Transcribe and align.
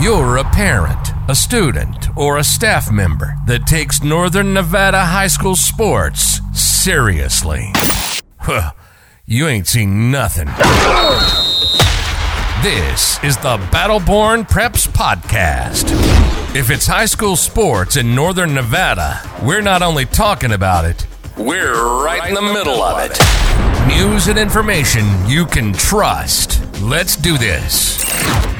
You're 0.00 0.38
a 0.38 0.44
parent, 0.44 1.10
a 1.28 1.34
student, 1.34 2.08
or 2.16 2.38
a 2.38 2.44
staff 2.44 2.90
member 2.90 3.34
that 3.46 3.66
takes 3.66 4.02
Northern 4.02 4.54
Nevada 4.54 5.04
high 5.04 5.26
school 5.26 5.54
sports 5.54 6.40
seriously. 6.54 7.70
Well, 8.48 8.74
you 9.26 9.46
ain't 9.46 9.66
seen 9.66 10.10
nothing. 10.10 10.46
This 12.62 13.22
is 13.22 13.36
the 13.36 13.58
Battleborn 13.70 14.48
Preps 14.48 14.88
Podcast. 14.88 15.90
If 16.56 16.70
it's 16.70 16.86
high 16.86 17.04
school 17.04 17.36
sports 17.36 17.98
in 17.98 18.14
Northern 18.14 18.54
Nevada, 18.54 19.20
we're 19.42 19.60
not 19.60 19.82
only 19.82 20.06
talking 20.06 20.52
about 20.52 20.86
it, 20.86 21.06
we're 21.40 22.04
right 22.04 22.28
in 22.28 22.34
the 22.34 22.42
middle 22.42 22.82
of 22.82 22.98
it. 23.02 23.18
News 23.88 24.28
and 24.28 24.38
information 24.38 25.06
you 25.26 25.46
can 25.46 25.72
trust. 25.72 26.60
Let's 26.82 27.16
do 27.16 27.38
this. 27.38 27.96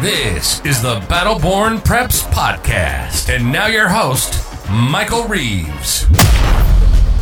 This 0.00 0.64
is 0.64 0.80
the 0.80 1.00
Battleborn 1.00 1.80
Preps 1.80 2.22
Podcast. 2.30 3.29
And 3.35 3.52
now 3.52 3.66
your 3.66 3.88
host, 3.88 4.43
Michael 4.71 5.24
Reeves. 5.24 6.08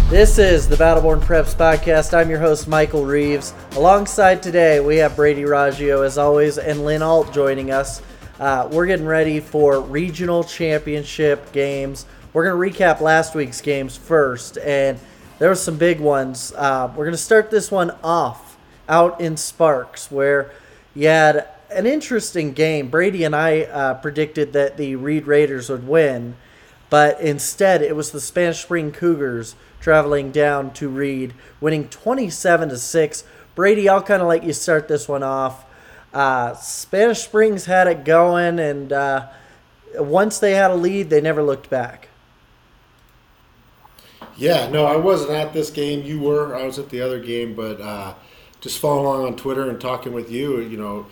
This 0.08 0.38
is 0.38 0.68
the 0.68 0.76
Battleborn 0.76 1.20
Preps 1.20 1.56
Podcast. 1.56 2.16
I'm 2.16 2.30
your 2.30 2.38
host, 2.38 2.68
Michael 2.68 3.04
Reeves. 3.04 3.52
Alongside 3.72 4.42
today, 4.42 4.78
we 4.78 4.96
have 4.98 5.16
Brady 5.16 5.42
Raggio, 5.42 6.06
as 6.06 6.18
always, 6.18 6.58
and 6.58 6.84
Lynn 6.84 7.02
Alt 7.02 7.32
joining 7.32 7.72
us. 7.72 8.00
Uh, 8.38 8.68
we're 8.70 8.86
getting 8.86 9.06
ready 9.06 9.40
for 9.40 9.80
regional 9.80 10.44
championship 10.44 11.50
games. 11.50 12.06
We're 12.32 12.44
going 12.48 12.72
to 12.72 12.78
recap 12.78 13.00
last 13.00 13.34
week's 13.34 13.60
games 13.60 13.96
first, 13.96 14.56
and 14.58 15.00
there 15.38 15.48
were 15.48 15.54
some 15.54 15.76
big 15.76 16.00
ones. 16.00 16.52
Uh, 16.56 16.92
we're 16.96 17.04
going 17.04 17.12
to 17.12 17.18
start 17.18 17.50
this 17.50 17.70
one 17.70 17.92
off 18.02 18.56
out 18.88 19.20
in 19.20 19.36
Sparks, 19.36 20.10
where 20.10 20.50
you 20.94 21.08
had 21.08 21.46
an 21.70 21.86
interesting 21.86 22.52
game. 22.52 22.88
Brady 22.88 23.24
and 23.24 23.36
I 23.36 23.62
uh, 23.62 23.94
predicted 23.94 24.52
that 24.54 24.76
the 24.76 24.96
Reed 24.96 25.26
Raiders 25.26 25.68
would 25.68 25.86
win, 25.86 26.36
but 26.90 27.20
instead 27.20 27.82
it 27.82 27.94
was 27.94 28.10
the 28.10 28.20
Spanish 28.20 28.62
Spring 28.62 28.90
Cougars 28.90 29.54
traveling 29.80 30.32
down 30.32 30.72
to 30.74 30.88
Reed, 30.88 31.34
winning 31.60 31.88
27 31.88 32.70
to 32.70 32.78
six. 32.78 33.24
Brady, 33.54 33.88
I'll 33.88 34.02
kind 34.02 34.22
of 34.22 34.28
let 34.28 34.42
you 34.42 34.52
start 34.52 34.88
this 34.88 35.06
one 35.06 35.22
off. 35.22 35.64
Uh, 36.12 36.54
Spanish 36.54 37.20
Springs 37.20 37.66
had 37.66 37.86
it 37.86 38.04
going, 38.04 38.58
and 38.58 38.92
uh, 38.92 39.28
once 39.94 40.38
they 40.38 40.52
had 40.52 40.70
a 40.70 40.74
lead, 40.74 41.10
they 41.10 41.20
never 41.20 41.42
looked 41.42 41.68
back. 41.70 42.07
Yeah, 44.38 44.68
no, 44.70 44.86
I 44.86 44.96
wasn't 44.96 45.32
at 45.32 45.52
this 45.52 45.68
game. 45.70 46.04
You 46.04 46.20
were. 46.20 46.54
I 46.56 46.64
was 46.64 46.78
at 46.78 46.90
the 46.90 47.00
other 47.00 47.18
game, 47.20 47.54
but 47.54 47.80
uh, 47.80 48.14
just 48.60 48.78
following 48.78 49.04
along 49.06 49.26
on 49.26 49.36
Twitter 49.36 49.68
and 49.68 49.80
talking 49.80 50.12
with 50.12 50.30
you, 50.30 50.60
you 50.60 50.76
know, 50.76 51.06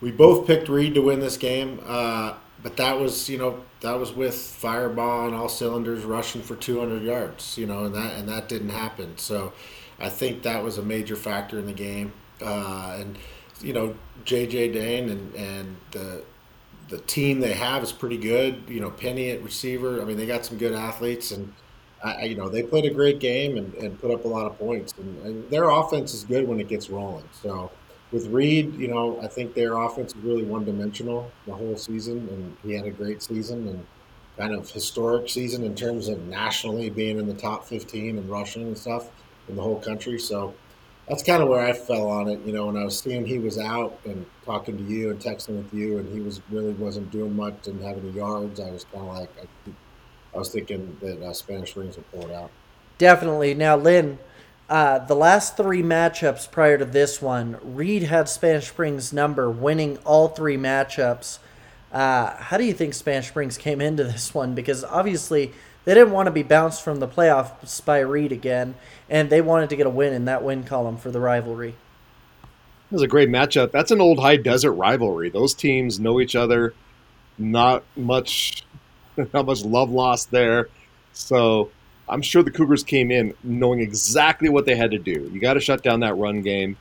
we 0.00 0.10
both 0.10 0.46
picked 0.46 0.68
Reed 0.68 0.94
to 0.94 1.02
win 1.02 1.20
this 1.20 1.36
game, 1.36 1.80
uh, 1.86 2.34
but 2.62 2.76
that 2.78 2.98
was 2.98 3.28
you 3.28 3.36
know 3.38 3.62
that 3.80 3.98
was 3.98 4.12
with 4.12 4.34
fireball 4.34 5.26
and 5.26 5.34
all 5.34 5.50
cylinders 5.50 6.02
rushing 6.04 6.40
for 6.42 6.56
200 6.56 7.02
yards, 7.02 7.58
you 7.58 7.66
know, 7.66 7.84
and 7.84 7.94
that 7.94 8.14
and 8.18 8.28
that 8.28 8.48
didn't 8.48 8.70
happen. 8.70 9.18
So 9.18 9.52
I 10.00 10.08
think 10.08 10.42
that 10.42 10.64
was 10.64 10.78
a 10.78 10.82
major 10.82 11.16
factor 11.16 11.58
in 11.58 11.66
the 11.66 11.74
game, 11.74 12.12
uh, 12.40 12.96
and 12.98 13.18
you 13.60 13.74
know 13.74 13.94
JJ 14.24 14.72
Dane 14.72 15.10
and 15.10 15.34
and 15.34 15.76
the 15.90 16.24
the 16.88 16.98
team 16.98 17.40
they 17.40 17.52
have 17.52 17.82
is 17.82 17.92
pretty 17.92 18.18
good. 18.18 18.62
You 18.66 18.80
know 18.80 18.90
Penny 18.90 19.30
at 19.30 19.42
receiver. 19.42 20.00
I 20.00 20.06
mean 20.06 20.16
they 20.16 20.26
got 20.26 20.46
some 20.46 20.56
good 20.56 20.72
athletes 20.72 21.32
and. 21.32 21.52
I, 22.04 22.24
you 22.24 22.36
know 22.36 22.48
they 22.48 22.62
played 22.62 22.84
a 22.84 22.90
great 22.90 23.20
game 23.20 23.56
and, 23.56 23.72
and 23.74 24.00
put 24.00 24.10
up 24.10 24.24
a 24.24 24.28
lot 24.28 24.46
of 24.46 24.58
points, 24.58 24.94
and, 24.98 25.22
and 25.24 25.50
their 25.50 25.70
offense 25.70 26.14
is 26.14 26.24
good 26.24 26.46
when 26.48 26.60
it 26.60 26.68
gets 26.68 26.90
rolling. 26.90 27.28
So 27.32 27.70
with 28.10 28.26
Reed, 28.26 28.74
you 28.74 28.88
know, 28.88 29.20
I 29.22 29.26
think 29.26 29.54
their 29.54 29.76
offense 29.78 30.14
is 30.14 30.20
really 30.22 30.44
one 30.44 30.64
dimensional 30.64 31.30
the 31.46 31.54
whole 31.54 31.76
season, 31.76 32.28
and 32.30 32.56
he 32.62 32.74
had 32.74 32.86
a 32.86 32.90
great 32.90 33.22
season 33.22 33.68
and 33.68 33.86
kind 34.36 34.54
of 34.54 34.70
historic 34.70 35.28
season 35.28 35.64
in 35.64 35.74
terms 35.74 36.08
of 36.08 36.26
nationally 36.26 36.90
being 36.90 37.18
in 37.18 37.26
the 37.26 37.34
top 37.34 37.64
15 37.64 38.18
and 38.18 38.30
rushing 38.30 38.62
and 38.62 38.78
stuff 38.78 39.10
in 39.48 39.56
the 39.56 39.62
whole 39.62 39.78
country. 39.78 40.18
So 40.18 40.54
that's 41.08 41.22
kind 41.22 41.42
of 41.42 41.48
where 41.48 41.64
I 41.64 41.72
fell 41.72 42.08
on 42.08 42.28
it. 42.28 42.40
You 42.44 42.52
know, 42.52 42.66
when 42.66 42.76
I 42.76 42.84
was 42.84 42.98
seeing 42.98 43.26
he 43.26 43.38
was 43.38 43.58
out 43.58 43.98
and 44.04 44.24
talking 44.44 44.76
to 44.76 44.84
you 44.84 45.10
and 45.10 45.20
texting 45.20 45.56
with 45.56 45.72
you, 45.72 45.98
and 45.98 46.12
he 46.12 46.20
was 46.20 46.40
really 46.50 46.72
wasn't 46.74 47.10
doing 47.10 47.34
much, 47.34 47.62
didn't 47.62 47.82
have 47.82 47.98
any 47.98 48.10
yards. 48.10 48.60
I 48.60 48.70
was 48.70 48.84
kind 48.84 49.08
of 49.08 49.14
like, 49.14 49.30
I, 49.40 49.70
I 50.34 50.38
was 50.38 50.50
thinking 50.50 50.96
that 51.00 51.22
uh, 51.22 51.32
Spanish 51.32 51.70
Springs 51.70 51.96
would 51.96 52.10
pull 52.10 52.26
it 52.26 52.32
out. 52.32 52.50
Definitely. 52.98 53.54
Now, 53.54 53.76
Lynn, 53.76 54.18
uh, 54.68 55.00
the 55.00 55.14
last 55.14 55.56
three 55.56 55.82
matchups 55.82 56.50
prior 56.50 56.78
to 56.78 56.84
this 56.84 57.20
one, 57.20 57.58
Reed 57.62 58.04
had 58.04 58.28
Spanish 58.28 58.68
Springs' 58.68 59.12
number, 59.12 59.50
winning 59.50 59.98
all 59.98 60.28
three 60.28 60.56
matchups. 60.56 61.38
Uh, 61.92 62.34
how 62.36 62.56
do 62.56 62.64
you 62.64 62.72
think 62.72 62.94
Spanish 62.94 63.28
Springs 63.28 63.58
came 63.58 63.80
into 63.80 64.04
this 64.04 64.32
one? 64.32 64.54
Because 64.54 64.82
obviously 64.84 65.52
they 65.84 65.94
didn't 65.94 66.12
want 66.12 66.26
to 66.26 66.30
be 66.30 66.42
bounced 66.42 66.82
from 66.82 67.00
the 67.00 67.08
playoffs 67.08 67.84
by 67.84 67.98
Reed 68.00 68.32
again, 68.32 68.74
and 69.10 69.28
they 69.28 69.40
wanted 69.40 69.68
to 69.70 69.76
get 69.76 69.86
a 69.86 69.90
win 69.90 70.12
in 70.12 70.24
that 70.26 70.42
win 70.42 70.64
column 70.64 70.96
for 70.96 71.10
the 71.10 71.20
rivalry. 71.20 71.74
It 72.90 72.94
was 72.94 73.02
a 73.02 73.08
great 73.08 73.28
matchup. 73.28 73.72
That's 73.72 73.90
an 73.90 74.00
old 74.00 74.18
high 74.20 74.36
desert 74.36 74.72
rivalry. 74.72 75.30
Those 75.30 75.54
teams 75.54 75.98
know 75.98 76.20
each 76.20 76.36
other. 76.36 76.74
Not 77.38 77.82
much, 77.96 78.64
not 79.32 79.46
much 79.46 79.64
love 79.64 79.90
lost 79.90 80.30
there. 80.30 80.68
So 81.12 81.70
I'm 82.08 82.22
sure 82.22 82.42
the 82.42 82.50
Cougars 82.50 82.82
came 82.82 83.10
in 83.10 83.34
knowing 83.42 83.80
exactly 83.80 84.48
what 84.48 84.66
they 84.66 84.74
had 84.74 84.90
to 84.90 84.98
do. 84.98 85.30
You 85.32 85.40
got 85.40 85.54
to 85.54 85.60
shut 85.60 85.82
down 85.82 86.00
that 86.00 86.14
run 86.14 86.42
game, 86.42 86.76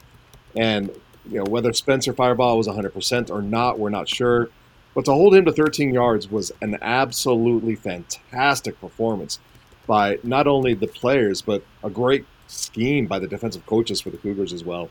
and 0.56 0.90
you 1.30 1.38
know 1.38 1.46
whether 1.46 1.72
Spencer 1.74 2.14
Fireball 2.14 2.58
was 2.58 2.68
100% 2.68 3.30
or 3.30 3.41
not, 3.41 3.80
we're 3.80 3.90
not 3.90 4.09
sure. 4.09 4.50
But 4.94 5.06
to 5.06 5.12
hold 5.12 5.36
him 5.36 5.46
to 5.46 5.53
13 5.53 5.94
yards 5.94 6.30
was 6.30 6.52
an 6.62 6.78
absolutely 6.81 7.75
fantastic 7.75 8.80
performance 8.81 9.40
by 9.88 10.20
not 10.24 10.47
only 10.47 10.74
the 10.74 10.88
players 10.88 11.41
but 11.41 11.64
a 11.84 11.90
great 11.90 12.25
scheme 12.47 13.08
by 13.08 13.18
the 13.20 13.28
defensive 13.28 13.66
coaches 13.66 14.02
for 14.02 14.09
the 14.09 14.18
Cougars 14.18 14.52
as 14.52 14.64
well. 14.66 14.90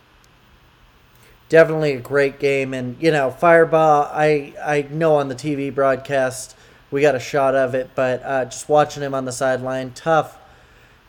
Definitely 1.50 1.92
a 1.94 2.00
great 2.00 2.38
game, 2.38 2.72
and 2.72 2.96
you 3.00 3.10
know 3.10 3.30
Fireball. 3.30 4.08
I 4.12 4.54
I 4.64 4.86
know 4.90 5.16
on 5.16 5.28
the 5.28 5.34
TV 5.34 5.74
broadcast 5.74 6.56
we 6.90 7.00
got 7.00 7.14
a 7.14 7.20
shot 7.20 7.54
of 7.54 7.74
it, 7.74 7.90
but 7.94 8.22
uh, 8.24 8.44
just 8.46 8.68
watching 8.68 9.02
him 9.02 9.14
on 9.14 9.24
the 9.24 9.32
sideline, 9.32 9.92
tough, 9.92 10.38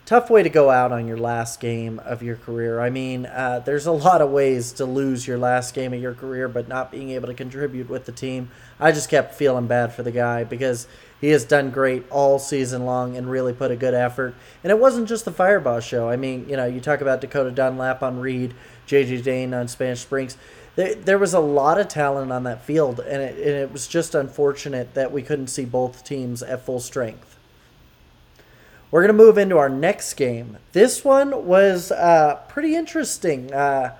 tough 0.06 0.30
way 0.30 0.44
to 0.44 0.50
go 0.50 0.69
out 0.69 0.92
on 0.92 1.08
your 1.08 1.18
last 1.18 1.59
game 1.59 2.00
of 2.00 2.22
your 2.22 2.36
career. 2.36 2.80
I 2.80 2.90
mean, 2.90 3.25
uh, 3.25 3.62
there's 3.66 3.86
a 3.86 3.91
lot 3.91 4.22
of 4.22 4.30
ways 4.30 4.72
to 4.74 4.86
lose 4.86 5.28
your 5.28 5.38
last 5.38 5.74
game 5.74 5.94
of 5.94 6.02
your 6.02 6.14
career, 6.14 6.47
but 6.47 6.68
not 6.68 6.91
being 6.91 7.09
able 7.12 7.28
to 7.28 7.34
contribute 7.34 7.90
with 7.90 8.06
the 8.06 8.12
team. 8.12 8.52
I 8.80 8.91
just 8.91 9.09
kept 9.09 9.34
feeling 9.34 9.68
bad 9.68 9.94
for 9.94 10.03
the 10.03 10.12
guy 10.12 10.44
because 10.44 10.88
he 11.20 11.30
has 11.30 11.46
done 11.46 11.72
great 11.72 12.03
all 12.09 12.40
season 12.40 12.86
long 12.86 13.18
and 13.18 13.30
really 13.30 13.53
put 13.53 13.72
a 13.72 13.75
good 13.75 13.94
effort. 13.94 14.36
And 14.64 14.72
it 14.72 14.80
wasn't 14.80 15.08
just 15.08 15.25
the 15.25 15.31
Fireball 15.31 15.80
show. 15.80 16.09
I 16.09 16.16
mean, 16.16 16.47
you 16.47 16.58
know, 16.58 16.66
you 16.66 16.80
talk 16.80 17.02
about 17.02 17.22
Dakota 17.22 17.52
Dunlap 17.52 18.03
on 18.03 18.20
Reed, 18.20 18.53
JJ 18.88 19.24
Dane 19.24 19.53
on 19.53 19.68
Spanish 19.68 20.02
Springs 20.02 20.38
there, 20.76 20.96
there 20.96 21.20
was 21.20 21.34
a 21.34 21.40
lot 21.40 21.80
of 21.80 21.88
talent 21.88 22.32
on 22.32 22.44
that 22.44 22.64
field, 22.64 23.00
and 23.00 23.22
it, 23.22 23.36
and 23.36 23.56
it 23.56 23.72
was 23.72 23.88
just 23.88 24.16
unfortunate 24.16 24.94
that 24.94 25.12
we 25.12 25.22
couldn't 25.22 25.48
see 25.48 25.66
both 25.66 26.04
teams 26.04 26.42
at 26.42 26.66
full 26.66 26.80
strength. 26.80 27.38
We're 28.90 29.02
going 29.02 29.18
to 29.18 29.24
move 29.24 29.38
into 29.38 29.58
our 29.58 29.70
next 29.70 30.16
game. 30.16 30.58
This 30.74 31.06
one 31.06 31.46
was 31.46 31.92
uh, 31.92 32.42
pretty 32.50 32.76
interesting. 32.76 33.54
Uh, 33.54 33.96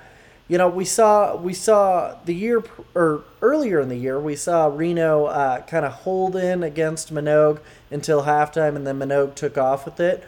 you 0.50 0.58
know, 0.58 0.68
we 0.68 0.84
saw 0.84 1.38
we 1.38 1.54
saw 1.54 2.18
the 2.26 2.36
year 2.36 2.62
or 2.94 3.24
earlier 3.42 3.80
in 3.80 3.88
the 3.88 3.96
year 3.96 4.20
we 4.20 4.36
saw 4.36 4.68
Reno 4.68 5.28
uh, 5.28 5.62
kind 5.62 5.86
of 5.86 5.94
hold 5.94 6.36
in 6.36 6.62
against 6.62 7.14
Manogue 7.14 7.62
until 7.90 8.24
halftime, 8.24 8.76
and 8.76 8.86
then 8.86 9.00
Manogue 9.00 9.36
took 9.36 9.58
off 9.58 9.86
with 9.86 10.02
it. 10.02 10.28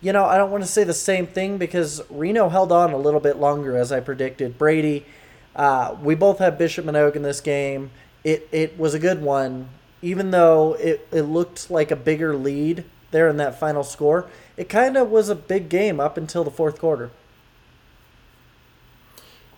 You 0.00 0.12
know, 0.12 0.24
I 0.24 0.38
don't 0.38 0.52
want 0.52 0.62
to 0.62 0.70
say 0.70 0.84
the 0.84 0.94
same 0.94 1.26
thing 1.26 1.58
because 1.58 2.00
Reno 2.08 2.48
held 2.48 2.70
on 2.70 2.92
a 2.92 2.96
little 2.96 3.18
bit 3.18 3.38
longer, 3.38 3.76
as 3.76 3.90
I 3.90 3.98
predicted. 3.98 4.56
Brady 4.56 5.04
uh, 5.56 5.96
we 6.02 6.14
both 6.14 6.38
had 6.38 6.58
Bishop 6.58 6.84
Manogue 6.84 7.16
in 7.16 7.22
this 7.22 7.40
game. 7.40 7.90
It 8.22 8.46
it 8.52 8.78
was 8.78 8.92
a 8.92 8.98
good 8.98 9.22
one, 9.22 9.70
even 10.02 10.30
though 10.30 10.74
it, 10.74 11.08
it 11.10 11.22
looked 11.22 11.70
like 11.70 11.90
a 11.90 11.96
bigger 11.96 12.36
lead 12.36 12.84
there 13.10 13.28
in 13.28 13.38
that 13.38 13.58
final 13.58 13.82
score. 13.82 14.28
It 14.56 14.68
kind 14.68 14.96
of 14.96 15.10
was 15.10 15.30
a 15.30 15.34
big 15.34 15.68
game 15.68 15.98
up 15.98 16.18
until 16.18 16.44
the 16.44 16.50
fourth 16.50 16.78
quarter. 16.78 17.10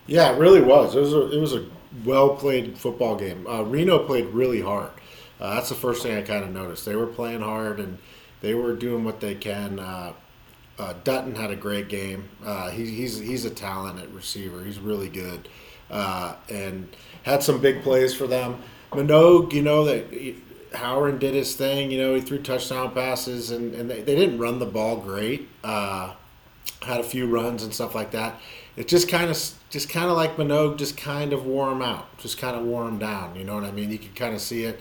Yeah, 0.06 0.32
it 0.32 0.38
really 0.38 0.60
was. 0.60 0.94
It 0.94 1.00
was 1.00 1.12
a, 1.12 1.36
it 1.36 1.40
was 1.40 1.54
a 1.54 1.66
well 2.04 2.36
played 2.36 2.78
football 2.78 3.16
game. 3.16 3.46
Uh, 3.46 3.62
Reno 3.62 4.06
played 4.06 4.26
really 4.26 4.60
hard. 4.60 4.90
Uh, 5.40 5.54
that's 5.54 5.68
the 5.68 5.74
first 5.74 6.02
thing 6.02 6.16
I 6.16 6.22
kind 6.22 6.44
of 6.44 6.50
noticed. 6.50 6.84
They 6.84 6.96
were 6.96 7.06
playing 7.06 7.40
hard 7.40 7.80
and 7.80 7.98
they 8.40 8.54
were 8.54 8.74
doing 8.74 9.04
what 9.04 9.20
they 9.20 9.34
can. 9.34 9.80
Uh, 9.80 10.12
uh 10.78 10.94
Dutton 11.02 11.34
had 11.34 11.50
a 11.50 11.56
great 11.56 11.88
game. 11.88 12.28
Uh, 12.44 12.70
he, 12.70 12.86
he's 12.86 13.18
he's 13.18 13.44
a 13.44 13.50
talented 13.50 14.14
receiver. 14.14 14.64
He's 14.64 14.78
really 14.78 15.08
good 15.08 15.48
uh, 15.90 16.35
and 16.49 16.88
had 17.23 17.43
some 17.43 17.61
big 17.61 17.82
plays 17.82 18.14
for 18.14 18.26
them. 18.26 18.62
Manogue, 18.93 19.52
you 19.52 19.62
know 19.62 19.85
that 19.85 20.11
Howren 20.73 21.19
did 21.19 21.35
his 21.35 21.55
thing. 21.55 21.90
You 21.90 21.99
know 21.99 22.14
he 22.14 22.20
threw 22.20 22.38
touchdown 22.38 22.93
passes, 22.93 23.50
and, 23.50 23.75
and 23.75 23.90
they, 23.90 24.02
they 24.02 24.17
didn't 24.17 24.38
run 24.38 24.58
the 24.58 24.67
ball 24.67 24.96
great. 24.96 25.49
Uh, 25.62 26.14
had 26.82 27.00
a 27.00 27.05
few 27.05 27.26
runs 27.26 27.62
and 27.62 27.75
stuff 27.75 27.94
like 27.94 28.12
that. 28.12 28.40
It 28.76 28.88
just 28.88 29.08
kind 29.08 29.31
of 29.31 29.37
just 29.70 29.88
kind 29.88 30.11
of 30.11 30.17
like 30.17 30.37
Manogue, 30.37 30.79
just 30.79 30.96
kind 30.96 31.32
of 31.32 31.44
wore 31.44 31.70
him 31.70 31.82
out, 31.82 32.17
just 32.19 32.38
kind 32.38 32.56
of 32.56 32.64
wore 32.64 32.87
him 32.87 32.99
down. 32.99 33.37
You 33.37 33.44
know 33.44 33.55
what 33.55 33.64
I 33.64 33.73
mean? 33.73 33.90
You 33.90 33.99
could 33.99 34.14
kind 34.14 34.35
of 34.35 34.40
see 34.40 34.64
it. 34.64 34.81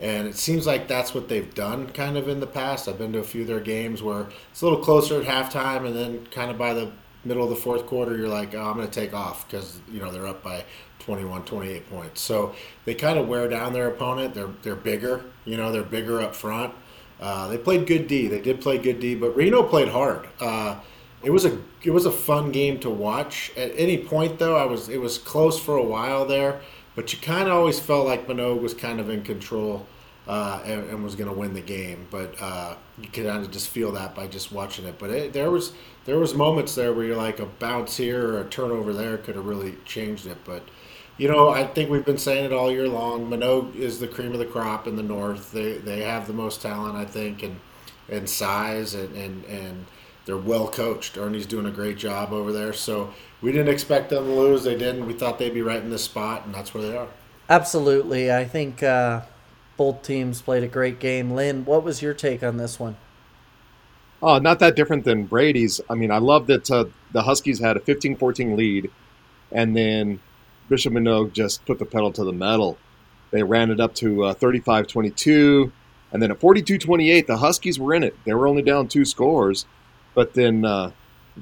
And 0.00 0.28
it 0.28 0.36
seems 0.36 0.64
like 0.64 0.86
that's 0.86 1.12
what 1.12 1.28
they've 1.28 1.52
done 1.54 1.88
kind 1.90 2.16
of 2.16 2.28
in 2.28 2.38
the 2.38 2.46
past. 2.46 2.88
I've 2.88 2.98
been 2.98 3.12
to 3.14 3.18
a 3.18 3.24
few 3.24 3.42
of 3.42 3.48
their 3.48 3.58
games 3.58 4.00
where 4.00 4.28
it's 4.50 4.62
a 4.62 4.64
little 4.64 4.80
closer 4.80 5.20
at 5.20 5.26
halftime, 5.26 5.86
and 5.86 5.96
then 5.96 6.26
kind 6.26 6.50
of 6.50 6.58
by 6.58 6.74
the 6.74 6.92
middle 7.24 7.44
of 7.44 7.50
the 7.50 7.56
fourth 7.56 7.86
quarter, 7.86 8.16
you're 8.16 8.28
like, 8.28 8.54
oh, 8.54 8.62
I'm 8.62 8.76
going 8.76 8.88
to 8.88 9.00
take 9.00 9.12
off 9.12 9.46
because 9.46 9.80
you 9.90 10.00
know 10.00 10.10
they're 10.10 10.26
up 10.26 10.42
by 10.42 10.64
21, 11.00 11.44
28 11.44 11.90
points. 11.90 12.20
So 12.20 12.54
they 12.84 12.94
kind 12.94 13.18
of 13.18 13.28
wear 13.28 13.48
down 13.48 13.72
their 13.72 13.88
opponent. 13.88 14.34
They're 14.34 14.50
they're 14.62 14.76
bigger, 14.76 15.24
you 15.44 15.56
know, 15.56 15.72
they're 15.72 15.82
bigger 15.82 16.20
up 16.20 16.34
front. 16.34 16.74
Uh, 17.20 17.48
they 17.48 17.58
played 17.58 17.86
good 17.86 18.06
D. 18.06 18.28
They 18.28 18.40
did 18.40 18.60
play 18.60 18.78
good 18.78 19.00
D, 19.00 19.14
but 19.14 19.34
Reno 19.34 19.62
played 19.62 19.88
hard. 19.88 20.28
Uh, 20.40 20.78
it 21.22 21.30
was 21.30 21.44
a 21.44 21.58
it 21.82 21.90
was 21.90 22.06
a 22.06 22.12
fun 22.12 22.52
game 22.52 22.78
to 22.80 22.90
watch. 22.90 23.50
At 23.56 23.72
any 23.74 23.98
point 23.98 24.38
though, 24.38 24.56
I 24.56 24.64
was 24.64 24.88
it 24.88 25.00
was 25.00 25.18
close 25.18 25.58
for 25.58 25.76
a 25.76 25.82
while 25.82 26.24
there, 26.24 26.60
but 26.94 27.12
you 27.12 27.18
kind 27.18 27.48
of 27.48 27.54
always 27.54 27.80
felt 27.80 28.06
like 28.06 28.26
Manogue 28.26 28.60
was 28.60 28.74
kind 28.74 29.00
of 29.00 29.10
in 29.10 29.22
control 29.22 29.86
uh, 30.28 30.60
and, 30.64 30.90
and, 30.90 31.02
was 31.02 31.14
going 31.14 31.30
to 31.30 31.34
win 31.34 31.54
the 31.54 31.60
game. 31.60 32.06
But 32.10 32.34
uh, 32.38 32.76
you 33.00 33.08
could 33.08 33.24
kind 33.24 33.42
of 33.42 33.50
just 33.50 33.70
feel 33.70 33.92
that 33.92 34.14
by 34.14 34.26
just 34.26 34.52
watching 34.52 34.84
it. 34.84 34.98
But 34.98 35.10
it, 35.10 35.32
there 35.32 35.50
was 35.50 35.72
there 36.04 36.18
was 36.18 36.34
moments 36.34 36.74
there 36.74 36.92
where 36.92 37.06
you're 37.06 37.16
like 37.16 37.40
a 37.40 37.46
bounce 37.46 37.96
here 37.96 38.34
or 38.34 38.40
a 38.42 38.44
turnover 38.44 38.92
there 38.92 39.16
could 39.16 39.36
have 39.36 39.46
really 39.46 39.74
changed 39.86 40.26
it. 40.26 40.36
But 40.44 40.62
you 41.16 41.28
know, 41.28 41.48
I 41.48 41.66
think 41.66 41.90
we've 41.90 42.04
been 42.04 42.18
saying 42.18 42.44
it 42.44 42.52
all 42.52 42.70
year 42.70 42.88
long. 42.88 43.28
Manogue 43.30 43.74
is 43.74 43.98
the 43.98 44.06
cream 44.06 44.32
of 44.32 44.38
the 44.38 44.46
crop 44.46 44.86
in 44.86 44.96
the 44.96 45.02
North. 45.02 45.50
They 45.50 45.78
they 45.78 46.02
have 46.02 46.26
the 46.26 46.34
most 46.34 46.60
talent, 46.60 46.94
I 46.94 47.06
think, 47.06 47.42
and 47.42 47.58
and 48.10 48.28
size 48.28 48.94
and 48.94 49.16
and 49.16 49.44
and 49.46 49.86
they're 50.26 50.36
well 50.36 50.68
coached. 50.68 51.16
Ernie's 51.16 51.46
doing 51.46 51.64
a 51.64 51.70
great 51.70 51.96
job 51.96 52.34
over 52.34 52.52
there. 52.52 52.74
So 52.74 53.14
we 53.40 53.50
didn't 53.50 53.72
expect 53.72 54.10
them 54.10 54.26
to 54.26 54.30
lose. 54.30 54.62
They 54.62 54.76
didn't. 54.76 55.06
We 55.06 55.14
thought 55.14 55.38
they'd 55.38 55.54
be 55.54 55.62
right 55.62 55.82
in 55.82 55.88
this 55.88 56.04
spot, 56.04 56.44
and 56.44 56.54
that's 56.54 56.74
where 56.74 56.82
they 56.82 56.94
are. 56.94 57.08
Absolutely. 57.48 58.30
I 58.30 58.44
think 58.44 58.82
uh, 58.82 59.22
both 59.78 60.02
teams 60.02 60.42
played 60.42 60.62
a 60.62 60.68
great 60.68 61.00
game. 61.00 61.30
Lynn, 61.30 61.64
what 61.64 61.82
was 61.82 62.02
your 62.02 62.12
take 62.12 62.42
on 62.42 62.58
this 62.58 62.78
one? 62.78 62.98
Oh, 64.22 64.38
not 64.38 64.58
that 64.58 64.76
different 64.76 65.04
than 65.04 65.24
Brady's. 65.24 65.80
I 65.88 65.94
mean, 65.94 66.10
I 66.10 66.18
love 66.18 66.46
that 66.48 66.70
uh, 66.70 66.84
the 67.12 67.22
Huskies 67.22 67.60
had 67.60 67.78
a 67.78 67.80
15 67.80 68.16
14 68.16 68.56
lead, 68.56 68.90
and 69.50 69.74
then 69.74 70.20
Bishop 70.68 70.92
Manogue 70.92 71.32
just 71.32 71.64
put 71.64 71.78
the 71.78 71.86
pedal 71.86 72.12
to 72.12 72.24
the 72.24 72.32
metal. 72.32 72.76
They 73.30 73.42
ran 73.42 73.70
it 73.70 73.80
up 73.80 73.94
to 73.96 74.24
uh, 74.24 74.34
35 74.34 74.86
22, 74.86 75.72
and 76.12 76.20
then 76.20 76.30
at 76.30 76.40
42 76.40 76.76
28, 76.76 77.26
the 77.26 77.38
Huskies 77.38 77.78
were 77.78 77.94
in 77.94 78.02
it. 78.02 78.14
They 78.26 78.34
were 78.34 78.46
only 78.46 78.62
down 78.62 78.88
two 78.88 79.06
scores 79.06 79.64
but 80.18 80.34
then 80.34 80.64
uh, 80.64 80.90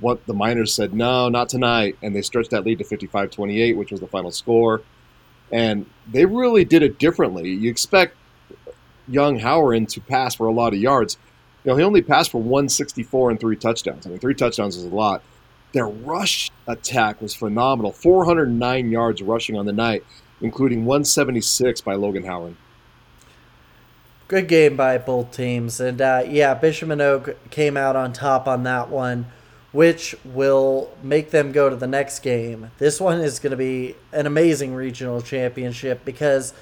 what 0.01 0.27
the 0.27 0.35
Miners 0.35 0.75
said, 0.75 0.93
no, 0.93 1.31
not 1.31 1.49
tonight. 1.49 1.97
And 2.03 2.15
they 2.15 2.21
stretched 2.21 2.51
that 2.51 2.67
lead 2.67 2.77
to 2.77 2.85
55 2.85 3.31
28, 3.31 3.75
which 3.75 3.91
was 3.91 4.01
the 4.01 4.07
final 4.07 4.31
score. 4.31 4.83
And 5.51 5.87
they 6.07 6.27
really 6.27 6.67
did 6.67 6.83
it 6.83 6.99
differently. 6.99 7.49
You 7.49 7.71
expect 7.71 8.17
young 9.09 9.39
Howren 9.39 9.89
to 9.89 10.01
pass 10.01 10.35
for 10.35 10.47
a 10.47 10.53
lot 10.53 10.73
of 10.73 10.81
yards. 10.81 11.19
You 11.65 11.73
know, 11.73 11.77
he 11.77 11.85
only 11.85 12.03
passed 12.03 12.31
for 12.31 12.41
164 12.41 13.31
and 13.31 13.41
three 13.41 13.57
touchdowns. 13.57 14.07
I 14.07 14.11
mean, 14.11 14.19
three 14.19 14.35
touchdowns 14.35 14.77
is 14.77 14.85
a 14.85 14.95
lot. 14.95 15.23
Their 15.73 15.89
rush 15.89 16.51
attack 16.67 17.21
was 17.21 17.35
phenomenal 17.35 17.93
409 17.93 18.91
yards 18.91 19.23
rushing 19.23 19.57
on 19.57 19.67
the 19.67 19.73
night, 19.73 20.05
including 20.41 20.85
176 20.85 21.81
by 21.81 21.95
Logan 21.95 22.23
Howren 22.23 22.57
good 24.29 24.49
game 24.49 24.77
by 24.77 24.99
both 24.99 25.31
teams. 25.31 25.81
And 25.81 26.01
uh, 26.01 26.25
yeah, 26.27 26.55
Bishop 26.55 26.91
Oak 26.91 27.37
came 27.51 27.77
out 27.77 27.97
on 27.97 28.13
top 28.13 28.49
on 28.49 28.65
that 28.65 28.89
one, 28.89 29.27
which 29.73 30.15
will 30.25 30.91
make 31.03 31.31
them 31.31 31.53
go 31.53 31.71
to 31.71 31.77
the 31.77 31.87
next 31.87 32.21
game. 32.21 32.71
This 32.79 33.01
one 33.01 33.21
is 33.21 33.39
going 33.39 33.53
to 33.53 33.57
be 33.57 33.95
an 34.13 34.27
amazing 34.27 34.75
regional 34.75 35.21
championship 35.21 36.05
because, 36.05 36.53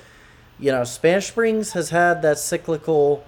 you 0.59 0.71
know, 0.71 0.85
Spanish 0.85 1.29
Springs 1.29 1.73
has 1.73 1.91
had 1.91 2.23
that 2.23 2.39
cyclical 2.39 3.25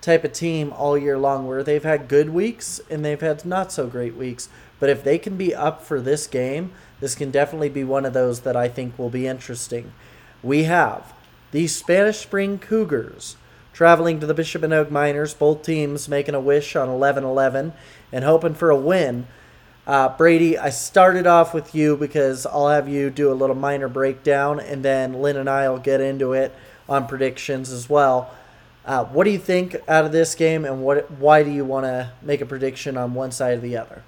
type 0.00 0.24
of 0.24 0.32
team 0.32 0.72
all 0.72 0.96
year 0.96 1.18
long 1.18 1.46
where 1.46 1.62
they've 1.62 1.82
had 1.82 2.08
good 2.08 2.30
weeks 2.30 2.80
and 2.90 3.04
they've 3.04 3.20
had 3.20 3.44
not 3.44 3.72
so 3.72 3.86
great 3.86 4.14
weeks. 4.14 4.48
But 4.78 4.90
if 4.90 5.02
they 5.02 5.18
can 5.18 5.36
be 5.36 5.54
up 5.54 5.82
for 5.82 6.00
this 6.00 6.26
game, 6.26 6.72
this 7.00 7.14
can 7.14 7.30
definitely 7.30 7.70
be 7.70 7.84
one 7.84 8.04
of 8.04 8.12
those 8.12 8.40
that 8.40 8.56
I 8.56 8.68
think 8.68 8.98
will 8.98 9.10
be 9.10 9.26
interesting. 9.26 9.92
We 10.42 10.64
have 10.64 11.14
the 11.50 11.66
Spanish 11.66 12.18
Spring 12.18 12.58
Cougars 12.58 13.36
traveling 13.72 14.20
to 14.20 14.26
the 14.26 14.34
Bishop 14.34 14.62
Manogue 14.62 14.90
Miners, 14.90 15.34
both 15.34 15.62
teams 15.62 16.08
making 16.08 16.34
a 16.34 16.40
wish 16.40 16.76
on 16.76 16.88
11 16.88 17.24
11 17.24 17.72
and 18.12 18.24
hoping 18.24 18.54
for 18.54 18.70
a 18.70 18.76
win. 18.76 19.26
Uh, 19.86 20.08
Brady, 20.16 20.58
I 20.58 20.70
started 20.70 21.26
off 21.26 21.54
with 21.54 21.74
you 21.74 21.96
because 21.96 22.44
I'll 22.44 22.68
have 22.68 22.88
you 22.88 23.08
do 23.08 23.30
a 23.30 23.34
little 23.34 23.54
minor 23.54 23.88
breakdown, 23.88 24.58
and 24.58 24.84
then 24.84 25.22
Lynn 25.22 25.36
and 25.36 25.48
I 25.48 25.68
will 25.68 25.78
get 25.78 26.00
into 26.00 26.32
it 26.32 26.54
on 26.88 27.06
predictions 27.06 27.70
as 27.70 27.88
well. 27.88 28.30
Uh, 28.84 29.04
what 29.04 29.24
do 29.24 29.30
you 29.30 29.38
think 29.38 29.76
out 29.88 30.04
of 30.04 30.12
this 30.12 30.34
game, 30.34 30.64
and 30.64 30.82
what? 30.82 31.10
Why 31.10 31.42
do 31.42 31.50
you 31.50 31.64
want 31.64 31.86
to 31.86 32.12
make 32.22 32.40
a 32.40 32.46
prediction 32.46 32.96
on 32.96 33.14
one 33.14 33.32
side 33.32 33.58
or 33.58 33.60
the 33.60 33.76
other? 33.76 34.02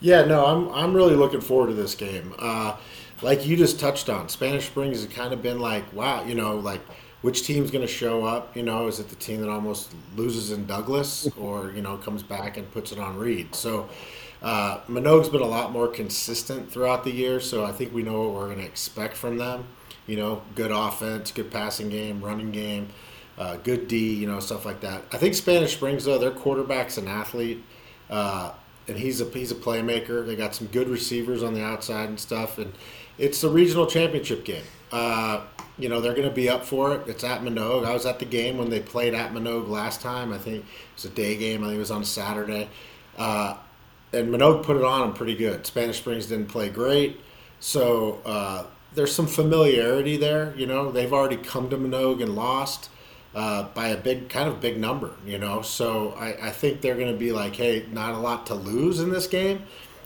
Yeah, 0.00 0.24
no, 0.24 0.46
I'm 0.46 0.68
I'm 0.72 0.94
really 0.94 1.16
looking 1.16 1.40
forward 1.40 1.68
to 1.68 1.74
this 1.74 1.94
game. 1.94 2.34
Uh, 2.38 2.76
like 3.22 3.46
you 3.46 3.56
just 3.56 3.80
touched 3.80 4.08
on, 4.08 4.28
Spanish 4.28 4.66
Springs 4.66 5.02
has 5.02 5.12
kind 5.12 5.32
of 5.32 5.42
been 5.42 5.58
like, 5.58 5.92
wow, 5.92 6.24
you 6.24 6.34
know, 6.34 6.56
like 6.56 6.80
which 7.22 7.46
team's 7.46 7.70
going 7.70 7.80
to 7.80 7.92
show 7.92 8.24
up? 8.24 8.54
You 8.54 8.62
know, 8.62 8.86
is 8.86 9.00
it 9.00 9.08
the 9.08 9.16
team 9.16 9.40
that 9.40 9.48
almost 9.48 9.94
loses 10.14 10.52
in 10.52 10.66
Douglas, 10.66 11.26
or 11.38 11.72
you 11.72 11.82
know 11.82 11.96
comes 11.96 12.22
back 12.22 12.56
and 12.56 12.70
puts 12.70 12.92
it 12.92 12.98
on 12.98 13.16
Reed? 13.16 13.54
So 13.54 13.88
uh, 14.42 14.80
Manogue's 14.88 15.30
been 15.30 15.40
a 15.40 15.46
lot 15.46 15.72
more 15.72 15.88
consistent 15.88 16.70
throughout 16.70 17.02
the 17.02 17.10
year, 17.10 17.40
so 17.40 17.64
I 17.64 17.72
think 17.72 17.94
we 17.94 18.02
know 18.02 18.22
what 18.22 18.34
we're 18.34 18.46
going 18.46 18.58
to 18.58 18.66
expect 18.66 19.16
from 19.16 19.38
them. 19.38 19.64
You 20.06 20.16
know, 20.16 20.42
good 20.54 20.70
offense, 20.70 21.32
good 21.32 21.50
passing 21.50 21.88
game, 21.88 22.22
running 22.22 22.50
game, 22.50 22.88
uh, 23.38 23.56
good 23.56 23.88
D, 23.88 24.14
you 24.14 24.26
know, 24.26 24.40
stuff 24.40 24.64
like 24.66 24.80
that. 24.80 25.02
I 25.12 25.16
think 25.16 25.34
Spanish 25.34 25.74
Springs 25.74 26.04
though, 26.04 26.18
their 26.18 26.30
quarterback's 26.30 26.98
an 26.98 27.08
athlete. 27.08 27.62
Uh, 28.10 28.52
and 28.88 28.98
he's 28.98 29.20
a 29.20 29.24
he's 29.30 29.50
a 29.50 29.54
playmaker. 29.54 30.26
They 30.26 30.36
got 30.36 30.54
some 30.54 30.66
good 30.68 30.88
receivers 30.88 31.42
on 31.42 31.54
the 31.54 31.62
outside 31.62 32.08
and 32.08 32.20
stuff, 32.20 32.58
and 32.58 32.72
it's 33.18 33.40
the 33.40 33.48
regional 33.48 33.86
championship 33.86 34.44
game. 34.44 34.64
Uh, 34.92 35.42
you 35.78 35.88
know 35.88 36.00
they're 36.00 36.14
going 36.14 36.28
to 36.28 36.34
be 36.34 36.48
up 36.48 36.64
for 36.64 36.94
it. 36.94 37.08
It's 37.08 37.24
at 37.24 37.42
Manogue. 37.42 37.84
I 37.84 37.92
was 37.92 38.06
at 38.06 38.18
the 38.18 38.24
game 38.24 38.58
when 38.58 38.70
they 38.70 38.80
played 38.80 39.14
at 39.14 39.32
Manogue 39.32 39.68
last 39.68 40.00
time. 40.00 40.32
I 40.32 40.38
think 40.38 40.58
it 40.58 40.64
was 40.94 41.04
a 41.06 41.10
day 41.10 41.36
game. 41.36 41.62
I 41.62 41.68
think 41.68 41.76
it 41.76 41.80
was 41.80 41.90
on 41.90 42.02
a 42.02 42.06
Saturday, 42.06 42.68
uh, 43.16 43.56
and 44.12 44.28
Manogue 44.28 44.62
put 44.62 44.76
it 44.76 44.84
on 44.84 45.00
them 45.00 45.14
pretty 45.14 45.34
good. 45.34 45.66
Spanish 45.66 45.98
Springs 45.98 46.26
didn't 46.26 46.48
play 46.48 46.68
great, 46.68 47.20
so 47.60 48.20
uh, 48.24 48.64
there's 48.94 49.14
some 49.14 49.26
familiarity 49.26 50.16
there. 50.16 50.54
You 50.56 50.66
know 50.66 50.90
they've 50.90 51.12
already 51.12 51.36
come 51.36 51.70
to 51.70 51.76
Manogue 51.76 52.22
and 52.22 52.34
lost. 52.34 52.90
Uh, 53.34 53.64
by 53.74 53.88
a 53.88 53.96
big 53.96 54.28
kind 54.28 54.48
of 54.48 54.60
big 54.60 54.78
number, 54.78 55.10
you 55.26 55.36
know. 55.36 55.60
So 55.60 56.12
I, 56.12 56.46
I 56.46 56.50
think 56.50 56.80
they're 56.80 56.94
going 56.94 57.10
to 57.10 57.18
be 57.18 57.32
like, 57.32 57.56
hey, 57.56 57.84
not 57.90 58.14
a 58.14 58.18
lot 58.18 58.46
to 58.46 58.54
lose 58.54 59.00
in 59.00 59.10
this 59.10 59.26
game. 59.26 59.64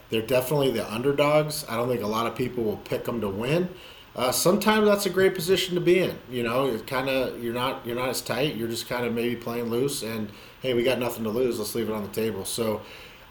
They're 0.09 0.23
definitely 0.23 0.71
the 0.71 0.91
underdogs. 0.91 1.63
I 1.69 1.75
don't 1.75 1.87
think 1.89 2.01
a 2.01 2.07
lot 2.07 2.25
of 2.25 2.35
people 2.35 2.63
will 2.63 2.77
pick 2.77 3.03
them 3.03 3.21
to 3.21 3.29
win 3.29 3.69
uh, 4.15 4.31
sometimes 4.31 4.85
that's 4.85 5.05
a 5.05 5.09
great 5.09 5.35
position 5.35 5.75
to 5.75 5.81
be 5.81 5.99
in. 5.99 6.17
You 6.29 6.43
know, 6.43 6.67
it 6.67 6.87
kind 6.87 7.09
of 7.09 7.41
you're 7.41 7.53
not 7.53 7.85
you're 7.85 7.95
not 7.95 8.09
as 8.09 8.21
tight. 8.21 8.55
You're 8.55 8.67
just 8.67 8.89
kind 8.89 9.05
of 9.05 9.13
maybe 9.13 9.35
playing 9.35 9.69
loose, 9.69 10.03
and 10.03 10.29
hey, 10.61 10.73
we 10.73 10.83
got 10.83 10.99
nothing 10.99 11.23
to 11.23 11.29
lose. 11.29 11.59
Let's 11.59 11.75
leave 11.75 11.89
it 11.89 11.93
on 11.93 12.03
the 12.03 12.09
table. 12.09 12.43
So, 12.43 12.81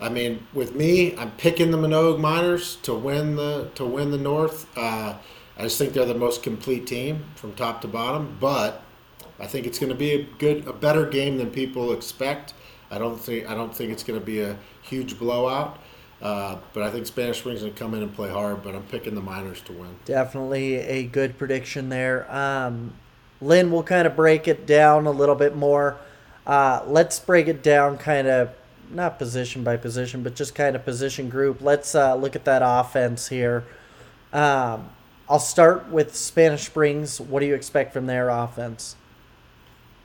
I 0.00 0.08
mean, 0.08 0.46
with 0.54 0.74
me, 0.74 1.16
I'm 1.16 1.32
picking 1.32 1.72
the 1.72 1.78
Manogue 1.78 2.20
Miners 2.20 2.76
to 2.76 2.94
win 2.94 3.36
the 3.36 3.70
to 3.74 3.84
win 3.84 4.12
the 4.12 4.18
North. 4.18 4.66
Uh, 4.78 5.16
I 5.58 5.62
just 5.62 5.78
think 5.78 5.92
they're 5.92 6.04
the 6.04 6.14
most 6.14 6.42
complete 6.42 6.86
team 6.86 7.24
from 7.34 7.52
top 7.54 7.80
to 7.82 7.88
bottom. 7.88 8.36
But 8.40 8.82
I 9.40 9.46
think 9.46 9.66
it's 9.66 9.78
going 9.78 9.90
to 9.90 9.98
be 9.98 10.12
a 10.12 10.22
good, 10.38 10.66
a 10.66 10.72
better 10.72 11.06
game 11.06 11.38
than 11.38 11.50
people 11.50 11.92
expect. 11.92 12.54
I 12.90 12.98
don't 12.98 13.18
think 13.18 13.48
I 13.48 13.54
don't 13.54 13.74
think 13.74 13.92
it's 13.92 14.02
going 14.02 14.18
to 14.18 14.24
be 14.24 14.40
a 14.40 14.56
huge 14.82 15.18
blowout. 15.18 15.78
Uh, 16.20 16.58
but 16.72 16.82
I 16.82 16.90
think 16.90 17.06
Spanish 17.06 17.38
Springs 17.38 17.60
going 17.60 17.72
to 17.72 17.78
come 17.78 17.94
in 17.94 18.02
and 18.02 18.12
play 18.12 18.28
hard, 18.28 18.64
but 18.64 18.74
I'm 18.74 18.82
picking 18.84 19.14
the 19.14 19.20
Miners 19.20 19.60
to 19.62 19.72
win. 19.72 19.94
Definitely 20.04 20.74
a 20.76 21.04
good 21.04 21.38
prediction 21.38 21.90
there. 21.90 22.26
Um, 22.34 22.94
Lynn, 23.40 23.70
we'll 23.70 23.84
kind 23.84 24.06
of 24.06 24.16
break 24.16 24.48
it 24.48 24.66
down 24.66 25.06
a 25.06 25.12
little 25.12 25.36
bit 25.36 25.54
more. 25.54 25.96
Uh, 26.44 26.82
let's 26.86 27.20
break 27.20 27.46
it 27.46 27.62
down 27.62 27.98
kind 27.98 28.26
of 28.26 28.50
not 28.90 29.18
position 29.18 29.62
by 29.62 29.76
position, 29.76 30.22
but 30.22 30.34
just 30.34 30.54
kind 30.54 30.74
of 30.74 30.84
position 30.84 31.28
group. 31.28 31.60
Let's 31.60 31.94
uh, 31.94 32.16
look 32.16 32.34
at 32.34 32.44
that 32.46 32.62
offense 32.64 33.28
here. 33.28 33.64
Um, 34.32 34.90
I'll 35.30 35.38
start 35.38 35.88
with 35.90 36.16
Spanish 36.16 36.66
Springs. 36.66 37.20
What 37.20 37.40
do 37.40 37.46
you 37.46 37.54
expect 37.54 37.92
from 37.92 38.06
their 38.06 38.30
offense? 38.30 38.96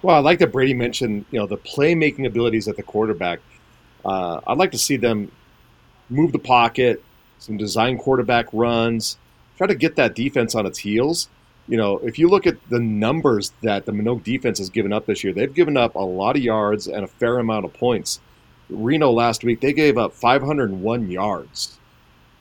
Well, 0.01 0.17
I 0.17 0.19
like 0.19 0.39
that 0.39 0.51
Brady 0.51 0.73
mentioned, 0.73 1.23
you 1.31 1.39
know, 1.39 1.47
the 1.47 1.57
playmaking 1.57 2.27
abilities 2.27 2.67
at 2.67 2.75
the 2.75 2.83
quarterback. 2.83 3.39
Uh, 4.03 4.41
I'd 4.45 4.57
like 4.57 4.71
to 4.71 4.77
see 4.77 4.97
them 4.97 5.31
move 6.09 6.33
the 6.33 6.39
pocket, 6.39 7.01
some 7.39 7.55
design 7.55 7.97
quarterback 7.97 8.47
runs, 8.51 9.17
try 9.57 9.65
to 9.65 9.75
get 9.75 9.95
that 9.95 10.13
defense 10.13 10.55
on 10.55 10.65
its 10.65 10.79
heels. 10.79 11.29
You 11.69 11.77
know, 11.77 11.99
if 11.99 12.19
you 12.19 12.27
look 12.27 12.45
at 12.45 12.57
the 12.69 12.79
numbers 12.79 13.53
that 13.61 13.85
the 13.85 13.93
Manogue 13.93 14.25
defense 14.25 14.57
has 14.57 14.69
given 14.69 14.91
up 14.91 15.05
this 15.05 15.23
year, 15.23 15.31
they've 15.31 15.53
given 15.53 15.77
up 15.77 15.95
a 15.95 15.99
lot 15.99 16.35
of 16.35 16.43
yards 16.43 16.87
and 16.87 17.05
a 17.05 17.07
fair 17.07 17.39
amount 17.39 17.63
of 17.63 17.73
points. 17.73 18.19
Reno 18.69 19.09
last 19.09 19.45
week, 19.45 19.61
they 19.61 19.71
gave 19.71 19.97
up 19.97 20.13
501 20.13 21.09
yards. 21.09 21.79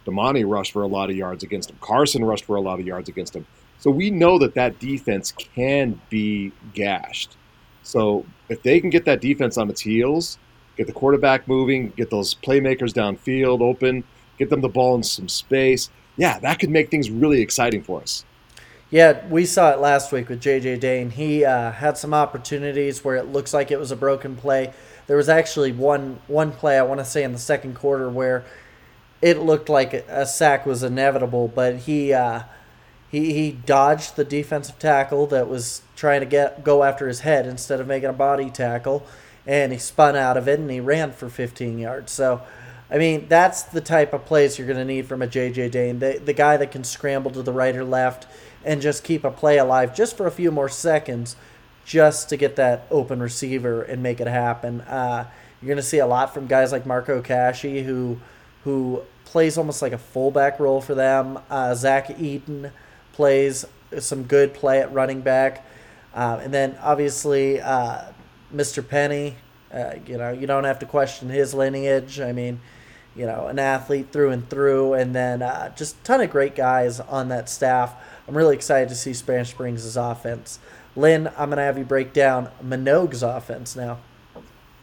Damonte 0.07 0.49
rushed 0.49 0.73
for 0.73 0.83
a 0.83 0.87
lot 0.87 1.11
of 1.11 1.17
yards 1.17 1.43
against 1.43 1.71
him. 1.71 1.77
Carson 1.81 2.25
rushed 2.25 2.45
for 2.45 2.57
a 2.57 2.61
lot 2.61 2.81
of 2.81 2.87
yards 2.87 3.09
against 3.09 3.35
him. 3.35 3.47
So 3.79 3.91
we 3.91 4.11
know 4.11 4.39
that 4.39 4.55
that 4.55 4.79
defense 4.79 5.33
can 5.33 6.01
be 6.09 6.53
gashed. 6.75 7.37
So 7.83 8.25
if 8.49 8.63
they 8.63 8.81
can 8.81 8.91
get 8.91 9.05
that 9.07 9.21
defense 9.21 9.59
on 9.59 9.69
its 9.69 9.81
heels, 9.81 10.39
get 10.77 10.87
the 10.87 10.93
quarterback 10.93 11.49
moving, 11.49 11.91
get 11.91 12.11
those 12.11 12.35
playmakers 12.35 12.93
downfield 12.93 13.61
open, 13.61 14.05
get 14.39 14.51
them 14.51 14.61
the 14.61 14.69
ball 14.69 14.95
in 14.95 15.03
some 15.03 15.29
space, 15.29 15.91
yeah, 16.17 16.39
that 16.41 16.59
could 16.59 16.71
make 16.71 16.91
things 16.91 17.11
really 17.11 17.41
exciting 17.41 17.83
for 17.83 18.01
us. 18.01 18.25
Yeah, 18.91 19.27
we 19.29 19.47
saw 19.47 19.71
it 19.71 19.79
last 19.79 20.13
week 20.13 20.29
with 20.29 20.43
JJ 20.43 20.79
Dane. 20.79 21.11
He 21.11 21.45
uh, 21.45 21.73
had 21.73 21.97
some 21.97 22.13
opportunities 22.13 23.03
where 23.03 23.17
it 23.17 23.33
looks 23.33 23.55
like 23.55 23.71
it 23.71 23.79
was 23.79 23.91
a 23.91 23.97
broken 23.97 24.37
play. 24.37 24.75
There 25.07 25.17
was 25.17 25.31
actually 25.31 25.73
one 25.73 26.21
one 26.27 26.53
play 26.53 26.79
I 26.79 26.83
want 26.83 27.01
to 27.01 27.05
say 27.05 27.25
in 27.25 27.33
the 27.33 27.39
second 27.39 27.75
quarter 27.75 28.11
where 28.11 28.45
it 29.23 29.39
looked 29.39 29.69
like 29.69 29.95
a 29.95 30.27
sack 30.27 30.67
was 30.67 30.83
inevitable, 30.83 31.49
but 31.49 31.77
he 31.77 32.13
uh, 32.13 32.43
he 33.11 33.33
he 33.33 33.53
dodged 33.53 34.17
the 34.17 34.25
defensive 34.25 34.79
tackle 34.79 35.27
that 35.29 35.49
was 35.49 35.83
trying 35.97 36.21
to 36.21 36.27
get 36.27 36.65
go 36.65 36.83
after 36.83 37.09
his 37.09 37.21
head 37.21 37.47
instead 37.47 37.81
of 37.81 37.87
making 37.87 38.11
a 38.11 38.13
body 38.13 38.51
tackle, 38.51 39.07
and 39.47 39.73
he 39.73 39.79
spun 39.79 40.17
out 40.17 40.37
of 40.37 40.49
it 40.49 40.59
and 40.59 40.71
he 40.71 40.81
ran 40.81 41.13
for 41.13 41.31
15 41.31 41.79
yards. 41.79 42.13
So. 42.13 42.43
I 42.91 42.99
mean, 42.99 43.25
that's 43.27 43.63
the 43.63 43.81
type 43.81 44.13
of 44.13 44.27
plays 44.27 44.59
you're 44.59 44.67
going 44.67 44.79
to 44.79 44.85
need 44.85 45.07
from 45.07 45.23
a 45.23 45.27
JJ 45.27 45.71
Dane, 45.71 45.99
the, 45.99 46.21
the 46.23 46.35
guy 46.35 46.59
that 46.59 46.71
can 46.71 46.85
scramble 46.85 47.31
to 47.31 47.43
the 47.43 47.51
right 47.51 47.75
or 47.75 47.85
left 47.87 48.27
and 48.67 48.83
just 48.83 49.03
keep 49.03 49.25
a 49.25 49.31
play 49.31 49.57
alive 49.57 49.97
just 49.97 50.15
for 50.15 50.27
a 50.27 50.31
few 50.31 50.51
more 50.51 50.69
seconds 50.69 51.35
just 51.85 52.29
to 52.29 52.37
get 52.37 52.57
that 52.57 52.87
open 52.91 53.21
receiver 53.21 53.83
and 53.83 54.03
make 54.03 54.21
it 54.21 54.27
happen. 54.27 54.83
Uh, 54.83 55.27
you're 55.61 55.69
going 55.69 55.77
to 55.77 55.83
see 55.83 55.99
a 55.99 56.07
lot 56.07 56.35
from 56.35 56.47
guys 56.47 56.73
like 56.73 56.87
Marco 56.87 57.23
Casci, 57.23 57.85
who 57.85 58.19
who 58.65 59.03
plays 59.25 59.57
almost 59.57 59.83
like 59.83 59.93
a 59.93 59.99
fullback 59.99 60.61
role 60.61 60.81
for 60.81 60.95
them. 60.95 61.39
Uh, 61.51 61.75
Zach 61.75 62.21
Eaton 62.21 62.71
plays 63.13 63.65
some 63.99 64.25
good 64.25 64.55
play 64.55 64.81
at 64.81 64.93
running 64.93 65.21
back, 65.21 65.67
uh, 66.15 66.41
and 66.43 66.53
then 66.53 66.77
obviously 66.83 67.61
uh, 67.61 68.03
Mr. 68.55 68.87
Penny. 68.87 69.37
Uh, 69.73 69.95
you 70.07 70.19
know, 70.19 70.31
you 70.31 70.47
don't 70.47 70.65
have 70.65 70.79
to 70.81 70.87
question 70.87 71.31
his 71.31 71.55
lineage. 71.55 72.21
I 72.21 72.33
mean, 72.33 72.61
you 73.17 73.25
know, 73.25 73.47
an 73.47 73.59
athlete 73.59 74.13
through 74.13 74.31
and 74.31 74.49
through, 74.49 74.95
and 74.95 75.15
then 75.15 75.43
uh, 75.43 75.75
just 75.75 75.97
a 75.97 76.03
ton 76.03 76.21
of 76.21 76.31
great 76.31 76.55
guys 76.55 77.01
on 77.01 77.29
that 77.29 77.49
staff. 77.49 77.95
I'm 78.29 78.37
really 78.37 78.55
excited 78.55 78.89
to 78.91 78.95
see 78.95 79.15
Spanish 79.15 79.51
Springs' 79.51 79.97
offense. 79.97 80.59
Lynn, 80.95 81.29
I'm 81.39 81.49
going 81.49 81.57
to 81.57 81.63
have 81.63 81.79
you 81.79 81.85
break 81.85 82.13
down 82.13 82.51
Manogue's 82.63 83.23
offense 83.23 83.75
now. 83.77 83.99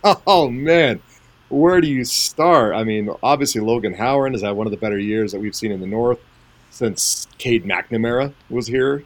Oh, 0.04 0.50
man. 0.50 1.02
Where 1.50 1.82
do 1.82 1.88
you 1.88 2.06
start? 2.06 2.76
I 2.76 2.84
mean, 2.84 3.10
obviously, 3.24 3.62
Logan 3.62 3.96
Howren 3.96 4.34
has 4.34 4.42
had 4.42 4.52
one 4.52 4.68
of 4.68 4.72
the 4.72 4.78
better 4.78 5.00
years 5.00 5.32
that 5.32 5.40
we've 5.40 5.56
seen 5.56 5.72
in 5.72 5.80
the 5.80 5.88
North 5.88 6.20
since 6.70 7.28
Cade 7.38 7.66
McNamara 7.66 8.34
was 8.50 8.68
here. 8.68 9.04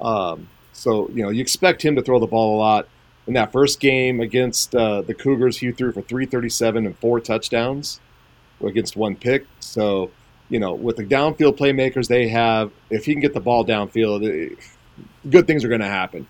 Um, 0.00 0.48
so, 0.72 1.08
you 1.08 1.22
know, 1.22 1.30
you 1.30 1.40
expect 1.40 1.82
him 1.84 1.96
to 1.96 2.02
throw 2.02 2.20
the 2.20 2.26
ball 2.26 2.56
a 2.56 2.58
lot. 2.58 2.88
In 3.26 3.34
that 3.34 3.50
first 3.50 3.80
game 3.80 4.20
against 4.20 4.74
uh, 4.74 5.02
the 5.02 5.14
Cougars, 5.14 5.56
he 5.58 5.72
threw 5.72 5.90
for 5.90 6.02
337 6.02 6.86
and 6.86 6.96
four 6.98 7.18
touchdowns 7.18 8.00
against 8.64 8.96
one 8.96 9.16
pick. 9.16 9.46
So, 9.58 10.12
you 10.48 10.60
know, 10.60 10.74
with 10.74 10.96
the 10.96 11.04
downfield 11.04 11.56
playmakers 11.56 12.06
they 12.06 12.28
have, 12.28 12.70
if 12.88 13.04
he 13.04 13.12
can 13.12 13.20
get 13.20 13.34
the 13.34 13.40
ball 13.40 13.64
downfield, 13.64 14.24
eh, 14.24 14.54
good 15.28 15.48
things 15.48 15.64
are 15.64 15.68
going 15.68 15.80
to 15.80 15.88
happen. 15.88 16.28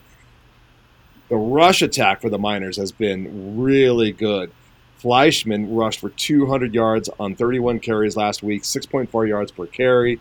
The 1.29 1.37
rush 1.37 1.83
attack 1.83 2.23
for 2.23 2.31
the 2.31 2.39
Miners 2.39 2.77
has 2.79 2.93
been 2.93 3.59
really 3.59 4.13
good. 4.13 4.51
Fleischman 5.07 5.69
rushed 5.71 6.01
for 6.01 6.11
200 6.11 6.75
yards 6.75 7.09
on 7.21 7.37
31 7.37 7.79
carries 7.79 8.17
last 8.17 8.43
week, 8.43 8.65
6.4 8.65 9.29
yards 9.29 9.53
per 9.53 9.65
carry. 9.67 10.19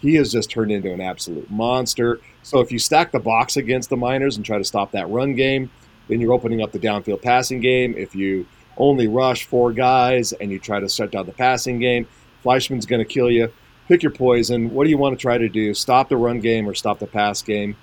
He 0.00 0.16
has 0.16 0.32
just 0.32 0.50
turned 0.50 0.72
into 0.72 0.92
an 0.92 1.00
absolute 1.00 1.48
monster. 1.52 2.18
So 2.42 2.58
if 2.58 2.72
you 2.72 2.80
stack 2.80 3.12
the 3.12 3.20
box 3.20 3.56
against 3.56 3.90
the 3.90 3.96
Miners 3.96 4.36
and 4.36 4.44
try 4.44 4.58
to 4.58 4.64
stop 4.64 4.90
that 4.90 5.08
run 5.08 5.36
game, 5.36 5.70
then 6.08 6.20
you're 6.20 6.32
opening 6.32 6.62
up 6.62 6.72
the 6.72 6.80
downfield 6.80 7.22
passing 7.22 7.60
game. 7.60 7.94
If 7.96 8.16
you 8.16 8.44
only 8.76 9.06
rush 9.06 9.44
four 9.44 9.72
guys 9.72 10.32
and 10.32 10.50
you 10.50 10.58
try 10.58 10.80
to 10.80 10.88
shut 10.88 11.12
down 11.12 11.26
the 11.26 11.32
passing 11.32 11.78
game, 11.78 12.08
Fleischman's 12.44 12.86
going 12.86 13.06
to 13.06 13.10
kill 13.10 13.30
you. 13.30 13.52
Pick 13.86 14.02
your 14.02 14.10
poison. 14.10 14.74
What 14.74 14.82
do 14.82 14.90
you 14.90 14.98
want 14.98 15.16
to 15.16 15.22
try 15.22 15.38
to 15.38 15.48
do? 15.48 15.74
Stop 15.74 16.08
the 16.08 16.16
run 16.16 16.40
game 16.40 16.68
or 16.68 16.74
stop 16.74 16.98
the 16.98 17.06
pass 17.06 17.40
game? 17.40 17.76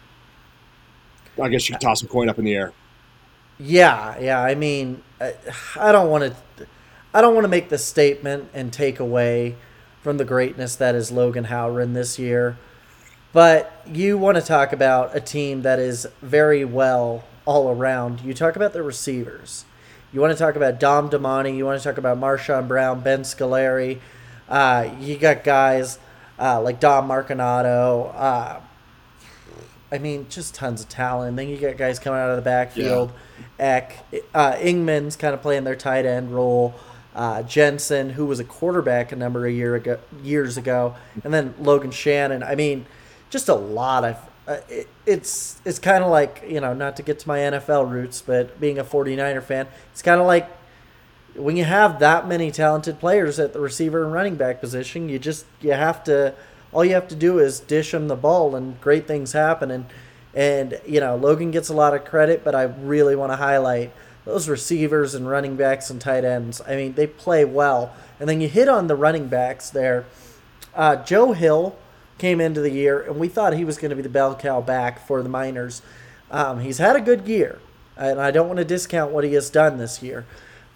I 1.42 1.48
guess 1.48 1.70
you 1.70 1.76
could 1.76 1.82
toss 1.82 2.02
a 2.02 2.08
coin 2.08 2.28
up 2.28 2.40
in 2.40 2.44
the 2.44 2.56
air. 2.56 2.74
Yeah, 3.62 4.18
yeah. 4.20 4.42
I 4.42 4.56
mean, 4.56 5.04
I 5.20 5.92
don't 5.92 6.10
want 6.10 6.34
to. 6.58 6.68
I 7.14 7.22
don't 7.22 7.36
want 7.36 7.44
to 7.44 7.50
make 7.50 7.70
the 7.70 7.78
statement 7.78 8.50
and 8.54 8.72
take 8.72 9.00
away 9.00 9.56
from 10.02 10.18
the 10.18 10.26
greatness 10.26 10.76
that 10.78 10.96
is 10.96 11.12
Logan 11.12 11.46
Howren 11.46 11.94
this 11.94 12.18
year, 12.18 12.58
but 13.34 13.84
you 13.86 14.18
want 14.18 14.38
to 14.38 14.42
talk 14.42 14.72
about 14.74 15.16
a 15.16 15.20
team 15.20 15.62
that 15.62 15.78
is 15.78 16.08
very 16.22 16.64
well 16.66 17.26
all 17.46 17.70
around. 17.70 18.22
You 18.22 18.34
talk 18.34 18.56
about 18.56 18.74
the 18.74 18.82
receivers. 18.82 19.66
You 20.14 20.22
want 20.22 20.32
to 20.32 20.40
talk 20.40 20.56
about 20.56 20.80
Dom 20.80 21.10
Damani. 21.10 21.56
You 21.56 21.66
want 21.66 21.80
to 21.80 21.88
talk 21.88 21.98
about 21.98 22.18
Marshawn 22.18 22.68
Brown, 22.68 23.02
Ben 23.02 23.22
Scolari. 23.22 24.00
Uh, 24.50 24.90
you 25.00 25.18
got 25.18 25.44
guys 25.44 26.00
uh, 26.40 26.62
like 26.62 26.80
Dom 26.80 27.10
Marcinato. 27.10 28.14
Uh, 28.16 28.60
I 29.92 29.98
mean, 29.98 30.28
just 30.30 30.56
tons 30.56 30.82
of 30.82 30.90
talent. 30.90 31.36
Then 31.36 31.50
you 31.50 31.58
got 31.58 31.78
guys 31.78 32.00
coming 32.00 32.20
out 32.20 32.30
of 32.30 32.38
the 32.38 32.42
backfield. 32.42 33.12
Yeah. 33.60 33.66
Eck, 33.66 34.06
uh, 34.34 34.54
Ingman's 34.54 35.16
kind 35.16 35.34
of 35.34 35.42
playing 35.42 35.66
their 35.66 35.76
tight 35.76 36.06
end 36.06 36.34
role. 36.34 36.74
Uh, 37.14 37.44
Jensen, 37.44 38.12
who 38.12 38.26
was 38.26 38.40
a 38.40 38.46
quarterback 38.46 39.12
a 39.12 39.18
number 39.18 39.46
of 39.46 39.54
year 39.54 39.76
ago, 39.76 40.00
years 40.24 40.56
ago, 40.58 40.96
and 41.26 41.34
then 41.34 41.54
Logan 41.60 41.92
Shannon. 41.92 42.42
I 42.42 42.56
mean, 42.56 42.86
just 43.30 43.50
a 43.50 43.56
lot 43.56 44.06
of. 44.06 44.18
Uh, 44.48 44.58
it, 44.70 44.88
it's 45.06 45.62
it's 45.66 45.78
kind 45.78 46.04
of 46.04 46.10
like 46.10 46.44
you 46.48 46.62
know, 46.62 46.74
not 46.74 46.96
to 46.98 47.04
get 47.04 47.20
to 47.20 47.28
my 47.28 47.40
NFL 47.40 47.92
roots, 47.92 48.22
but 48.22 48.60
being 48.62 48.80
a 48.80 48.84
49er 48.84 49.44
fan, 49.44 49.68
it's 49.92 50.02
kind 50.02 50.22
of 50.22 50.28
like 50.28 50.50
when 51.36 51.58
you 51.58 51.64
have 51.64 52.00
that 52.00 52.28
many 52.28 52.50
talented 52.50 53.00
players 53.00 53.40
at 53.40 53.54
the 53.54 53.60
receiver 53.60 54.04
and 54.04 54.14
running 54.14 54.36
back 54.36 54.60
position, 54.60 55.10
you 55.10 55.20
just 55.20 55.46
you 55.62 55.74
have 55.74 56.04
to 56.06 56.34
all 56.74 56.86
you 56.86 56.94
have 56.94 57.08
to 57.10 57.16
do 57.16 57.40
is 57.40 57.60
dish 57.60 57.94
him 57.94 58.08
the 58.08 58.16
ball 58.16 58.56
and 58.56 58.80
great 58.82 59.08
things 59.08 59.34
happen 59.34 59.72
and 59.72 59.86
and 60.34 60.80
you 60.88 61.00
know 61.00 61.16
Logan 61.16 61.52
gets 61.52 61.70
a 61.70 61.74
lot 61.74 61.94
of 61.94 62.06
credit, 62.06 62.44
but 62.44 62.56
I 62.56 62.64
really 62.64 63.16
want 63.16 63.32
to 63.32 63.36
highlight 63.36 63.92
those 64.26 64.48
receivers 64.48 65.16
and 65.16 65.28
running 65.28 65.56
backs 65.56 65.90
and 65.90 66.00
tight 66.00 66.24
ends. 66.24 66.62
I 66.68 66.76
mean, 66.76 66.94
they 66.94 67.08
play 67.08 67.44
well. 67.44 67.94
And 68.20 68.30
then 68.30 68.40
you 68.40 68.48
hit 68.48 68.70
on 68.70 68.88
the 68.88 68.96
running 68.96 69.28
backs 69.28 69.70
there. 69.70 70.06
Uh, 70.76 70.98
Joe 70.98 71.34
Hill 71.34 71.76
came 72.18 72.40
into 72.40 72.62
the 72.62 72.70
year, 72.70 73.02
and 73.02 73.18
we 73.18 73.28
thought 73.28 73.54
he 73.54 73.66
was 73.66 73.78
going 73.78 73.90
to 73.90 73.96
be 73.96 74.04
the 74.04 74.10
bell 74.10 74.36
cow 74.36 74.62
back 74.62 75.06
for 75.06 75.24
the 75.24 75.30
Miners. 75.30 75.82
Um, 76.30 76.60
he's 76.60 76.78
had 76.78 76.96
a 76.96 77.02
good 77.02 77.28
year, 77.28 77.60
and 77.98 78.22
I 78.22 78.32
don't 78.32 78.48
want 78.48 78.60
to 78.60 78.66
discount 78.66 79.12
what 79.12 79.24
he 79.24 79.34
has 79.34 79.50
done 79.50 79.80
this 79.80 80.04
year. 80.04 80.26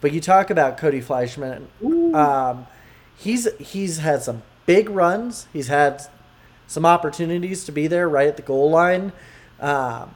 But 0.02 0.12
you 0.12 0.20
talk 0.20 0.50
about 0.50 0.78
Cody 0.78 1.02
Fleischman. 1.02 1.68
Um, 2.14 2.68
he's 3.16 3.48
he's 3.60 4.00
had 4.00 4.24
some 4.24 4.42
big 4.66 4.90
runs. 4.90 5.48
He's 5.54 5.68
had 5.68 6.02
some 6.68 6.86
opportunities 6.86 7.64
to 7.66 7.72
be 7.72 7.88
there 7.88 8.10
right 8.10 8.28
at 8.28 8.38
the 8.38 8.42
goal 8.42 8.70
line. 8.70 9.12
Um, 9.60 10.16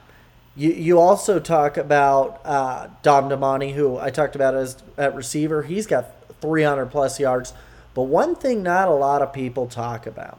you 0.56 0.70
you 0.70 0.98
also 0.98 1.38
talk 1.38 1.76
about 1.76 2.40
uh, 2.44 2.88
Dom 3.02 3.28
Damani, 3.28 3.72
who 3.74 3.98
I 3.98 4.10
talked 4.10 4.34
about 4.34 4.54
as 4.54 4.82
at 4.98 5.14
receiver. 5.14 5.62
He's 5.62 5.86
got 5.86 6.06
300 6.40 6.86
plus 6.86 7.20
yards. 7.20 7.52
But 7.94 8.02
one 8.02 8.34
thing 8.34 8.62
not 8.62 8.88
a 8.88 8.92
lot 8.92 9.22
of 9.22 9.32
people 9.32 9.66
talk 9.66 10.06
about, 10.06 10.38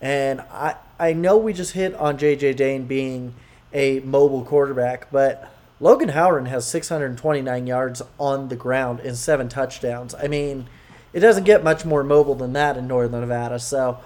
and 0.00 0.40
I 0.52 0.76
I 0.98 1.12
know 1.12 1.36
we 1.36 1.52
just 1.52 1.72
hit 1.72 1.94
on 1.94 2.18
J.J. 2.18 2.54
Dane 2.54 2.84
being 2.84 3.34
a 3.72 4.00
mobile 4.00 4.44
quarterback, 4.44 5.10
but 5.10 5.52
Logan 5.80 6.10
Howren 6.10 6.46
has 6.46 6.66
629 6.66 7.66
yards 7.66 8.02
on 8.20 8.48
the 8.48 8.56
ground 8.56 9.00
and 9.00 9.16
seven 9.16 9.48
touchdowns. 9.48 10.14
I 10.14 10.28
mean, 10.28 10.68
it 11.12 11.20
doesn't 11.20 11.44
get 11.44 11.62
much 11.62 11.84
more 11.84 12.02
mobile 12.02 12.34
than 12.34 12.52
that 12.54 12.76
in 12.76 12.86
Northern 12.86 13.20
Nevada. 13.20 13.58
So, 13.58 13.98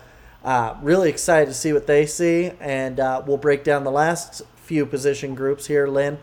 uh, 0.45 0.77
really 0.83 1.09
excited 1.09 1.47
to 1.47 1.55
see 1.55 1.73
what 1.73 1.87
they 1.87 2.07
see, 2.07 2.53
and 2.61 3.01
uh, 3.01 3.23
we'll 3.27 3.37
break 3.37 3.65
down 3.65 3.85
the 3.85 3.91
last 3.91 4.43
few 4.57 4.87
position 4.87 5.35
groups 5.35 5.67
here, 5.67 5.87
Lynn. 5.87 6.19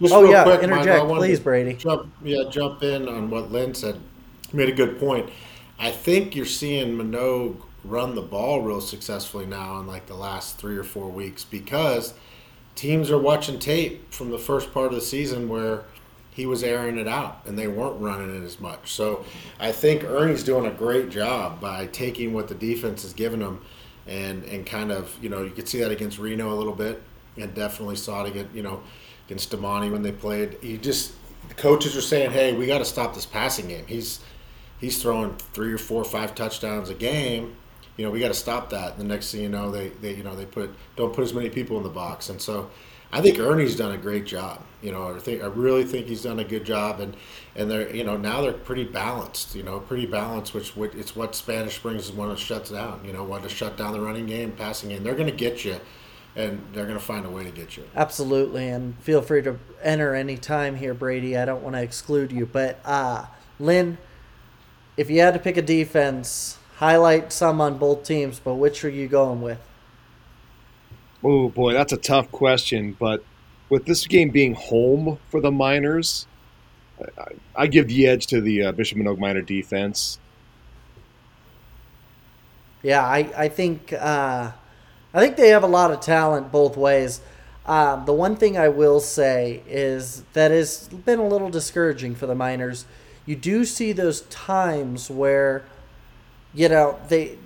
Just 0.00 0.14
oh 0.14 0.28
yeah, 0.28 0.42
quick, 0.42 0.62
interject, 0.62 1.06
please, 1.06 1.38
Brady. 1.38 1.74
Jump, 1.74 2.12
yeah, 2.22 2.44
jump 2.50 2.82
in 2.82 3.08
on 3.08 3.30
what 3.30 3.52
Lynn 3.52 3.74
said. 3.74 4.00
He 4.50 4.56
made 4.56 4.68
a 4.68 4.74
good 4.74 4.98
point. 4.98 5.30
I 5.78 5.90
think 5.90 6.34
you're 6.34 6.46
seeing 6.46 6.96
Manogue 6.96 7.60
run 7.84 8.14
the 8.14 8.22
ball 8.22 8.62
real 8.62 8.80
successfully 8.80 9.46
now 9.46 9.78
in 9.80 9.86
like 9.86 10.06
the 10.06 10.14
last 10.14 10.58
three 10.58 10.76
or 10.76 10.84
four 10.84 11.08
weeks 11.08 11.44
because– 11.44 12.14
teams 12.74 13.10
are 13.10 13.18
watching 13.18 13.58
tape 13.58 14.12
from 14.12 14.30
the 14.30 14.38
first 14.38 14.72
part 14.72 14.86
of 14.88 14.94
the 14.94 15.00
season 15.00 15.48
where 15.48 15.84
he 16.32 16.46
was 16.46 16.62
airing 16.62 16.98
it 16.98 17.06
out 17.06 17.42
and 17.46 17.58
they 17.58 17.68
weren't 17.68 18.00
running 18.00 18.34
it 18.34 18.44
as 18.44 18.58
much. 18.58 18.92
So 18.92 19.24
I 19.60 19.70
think 19.72 20.04
Ernie's 20.04 20.42
doing 20.42 20.66
a 20.66 20.70
great 20.70 21.10
job 21.10 21.60
by 21.60 21.86
taking 21.86 22.32
what 22.32 22.48
the 22.48 22.54
defense 22.54 23.02
has 23.02 23.12
given 23.12 23.40
him 23.40 23.60
and 24.06 24.44
and 24.44 24.66
kind 24.66 24.90
of 24.90 25.16
you 25.22 25.28
know 25.28 25.42
you 25.42 25.50
could 25.50 25.68
see 25.68 25.78
that 25.80 25.92
against 25.92 26.18
Reno 26.18 26.52
a 26.52 26.56
little 26.56 26.72
bit 26.72 27.00
and 27.36 27.54
definitely 27.54 27.96
saw 27.96 28.24
it 28.24 28.30
again 28.30 28.48
you 28.52 28.62
know 28.62 28.82
against 29.26 29.50
Damonte 29.50 29.92
when 29.92 30.02
they 30.02 30.12
played. 30.12 30.58
He 30.60 30.78
just 30.78 31.14
the 31.48 31.54
coaches 31.54 31.96
are 31.96 32.02
saying, 32.02 32.30
hey, 32.30 32.52
we 32.54 32.66
got 32.66 32.78
to 32.78 32.84
stop 32.84 33.14
this 33.14 33.26
passing 33.26 33.68
game. 33.68 33.84
He's 33.86 34.20
he's 34.80 35.00
throwing 35.00 35.36
three 35.52 35.72
or 35.72 35.78
four 35.78 36.02
or 36.02 36.04
five 36.04 36.34
touchdowns 36.34 36.88
a 36.88 36.94
game 36.94 37.56
you 37.96 38.04
know, 38.04 38.10
we 38.10 38.20
got 38.20 38.28
to 38.28 38.34
stop 38.34 38.70
that. 38.70 38.92
And 38.92 39.00
the 39.00 39.04
next 39.04 39.32
thing 39.32 39.42
you 39.42 39.48
know, 39.48 39.70
they, 39.70 39.88
they 39.88 40.14
you 40.14 40.22
know 40.22 40.34
they 40.34 40.46
put 40.46 40.74
don't 40.96 41.12
put 41.12 41.22
as 41.22 41.34
many 41.34 41.50
people 41.50 41.76
in 41.76 41.82
the 41.82 41.88
box, 41.88 42.28
and 42.28 42.40
so 42.40 42.70
I 43.12 43.20
think 43.20 43.38
Ernie's 43.38 43.76
done 43.76 43.92
a 43.92 43.98
great 43.98 44.24
job. 44.24 44.62
You 44.80 44.90
know, 44.90 45.14
I 45.14 45.18
think 45.18 45.42
I 45.42 45.46
really 45.46 45.84
think 45.84 46.06
he's 46.06 46.22
done 46.22 46.38
a 46.38 46.44
good 46.44 46.64
job, 46.64 47.00
and 47.00 47.14
and 47.54 47.70
they're 47.70 47.94
you 47.94 48.04
know 48.04 48.16
now 48.16 48.40
they're 48.40 48.52
pretty 48.52 48.84
balanced. 48.84 49.54
You 49.54 49.62
know, 49.62 49.80
pretty 49.80 50.06
balanced, 50.06 50.54
which 50.54 50.74
it's 50.76 51.14
what 51.14 51.34
Spanish 51.34 51.76
Springs 51.76 52.06
is 52.06 52.12
when 52.12 52.30
it 52.30 52.38
shuts 52.38 52.70
down. 52.70 53.04
You 53.04 53.12
know, 53.12 53.22
want 53.22 53.42
to 53.42 53.48
shut 53.48 53.76
down 53.76 53.92
the 53.92 54.00
running 54.00 54.26
game, 54.26 54.52
passing 54.52 54.88
game. 54.88 55.04
They're 55.04 55.14
going 55.14 55.30
to 55.30 55.36
get 55.36 55.64
you, 55.64 55.76
and 56.36 56.64
they're 56.72 56.86
going 56.86 56.98
to 56.98 57.04
find 57.04 57.26
a 57.26 57.30
way 57.30 57.44
to 57.44 57.50
get 57.50 57.76
you. 57.76 57.84
Absolutely, 57.94 58.68
and 58.68 58.98
feel 59.00 59.20
free 59.20 59.42
to 59.42 59.58
enter 59.82 60.14
any 60.14 60.38
time 60.38 60.76
here, 60.76 60.94
Brady. 60.94 61.36
I 61.36 61.44
don't 61.44 61.62
want 61.62 61.76
to 61.76 61.82
exclude 61.82 62.32
you, 62.32 62.46
but 62.46 62.80
uh, 62.84 63.26
Lynn, 63.60 63.98
if 64.96 65.10
you 65.10 65.20
had 65.20 65.34
to 65.34 65.40
pick 65.40 65.58
a 65.58 65.62
defense, 65.62 66.58
highlight 66.76 67.30
some 67.32 67.60
on 67.60 67.76
both 67.76 68.04
teams, 68.04 68.40
but 68.40 68.54
which 68.54 68.84
are 68.84 68.90
you 68.90 69.06
going 69.06 69.42
with? 69.42 69.60
Oh 71.24 71.48
boy, 71.48 71.72
that's 71.72 71.92
a 71.92 71.96
tough 71.96 72.30
question. 72.32 72.96
But 72.98 73.24
with 73.68 73.86
this 73.86 74.06
game 74.06 74.30
being 74.30 74.54
home 74.54 75.18
for 75.28 75.40
the 75.40 75.50
Miners, 75.50 76.26
I, 77.18 77.24
I 77.56 77.66
give 77.66 77.88
the 77.88 78.06
edge 78.06 78.26
to 78.28 78.40
the 78.40 78.64
uh, 78.64 78.72
Bishop 78.72 78.98
Manogue 78.98 79.18
Miner 79.18 79.42
defense. 79.42 80.18
Yeah, 82.82 83.04
I 83.04 83.30
I 83.36 83.48
think 83.48 83.92
uh, 83.92 84.52
I 85.14 85.20
think 85.20 85.36
they 85.36 85.48
have 85.50 85.62
a 85.62 85.68
lot 85.68 85.90
of 85.90 86.00
talent 86.00 86.50
both 86.50 86.76
ways. 86.76 87.20
Um, 87.64 88.04
the 88.06 88.12
one 88.12 88.34
thing 88.34 88.58
I 88.58 88.68
will 88.68 88.98
say 88.98 89.62
is 89.68 90.24
that 90.32 90.50
has 90.50 90.88
been 90.88 91.20
a 91.20 91.26
little 91.26 91.48
discouraging 91.48 92.16
for 92.16 92.26
the 92.26 92.34
Miners. 92.34 92.86
You 93.24 93.36
do 93.36 93.64
see 93.64 93.92
those 93.92 94.22
times 94.22 95.08
where, 95.08 95.62
you 96.52 96.68
know, 96.68 96.98
they 97.08 97.38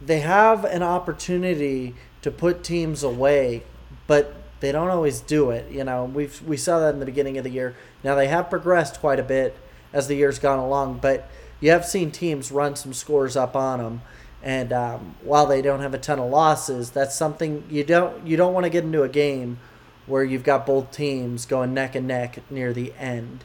they 0.00 0.20
have 0.20 0.64
an 0.64 0.82
opportunity 0.82 1.94
to 2.22 2.30
put 2.30 2.64
teams 2.64 3.02
away, 3.02 3.64
but 4.06 4.34
they 4.60 4.72
don't 4.72 4.88
always 4.88 5.20
do 5.20 5.50
it. 5.50 5.70
You 5.70 5.84
know, 5.84 6.04
we 6.04 6.30
we 6.46 6.56
saw 6.56 6.78
that 6.80 6.94
in 6.94 7.00
the 7.00 7.06
beginning 7.06 7.36
of 7.36 7.44
the 7.44 7.50
year. 7.50 7.76
Now 8.02 8.14
they 8.14 8.28
have 8.28 8.48
progressed 8.48 9.00
quite 9.00 9.20
a 9.20 9.24
bit 9.24 9.56
as 9.92 10.08
the 10.08 10.14
year's 10.14 10.38
gone 10.38 10.58
along, 10.58 10.98
but 11.02 11.28
you 11.60 11.70
have 11.70 11.84
seen 11.84 12.10
teams 12.10 12.50
run 12.50 12.76
some 12.76 12.92
scores 12.92 13.36
up 13.36 13.54
on 13.54 13.78
them. 13.78 14.02
And 14.42 14.72
um, 14.72 15.14
while 15.22 15.46
they 15.46 15.62
don't 15.62 15.80
have 15.80 15.94
a 15.94 15.98
ton 15.98 16.18
of 16.18 16.30
losses, 16.30 16.90
that's 16.90 17.14
something 17.14 17.64
you 17.70 17.84
don't 17.84 18.26
you 18.26 18.36
don't 18.36 18.54
want 18.54 18.64
to 18.64 18.70
get 18.70 18.84
into 18.84 19.02
a 19.02 19.08
game 19.08 19.58
where 20.06 20.24
you've 20.24 20.42
got 20.42 20.66
both 20.66 20.90
teams 20.90 21.46
going 21.46 21.72
neck 21.74 21.94
and 21.94 22.08
neck 22.08 22.38
near 22.50 22.72
the 22.72 22.92
end. 22.98 23.44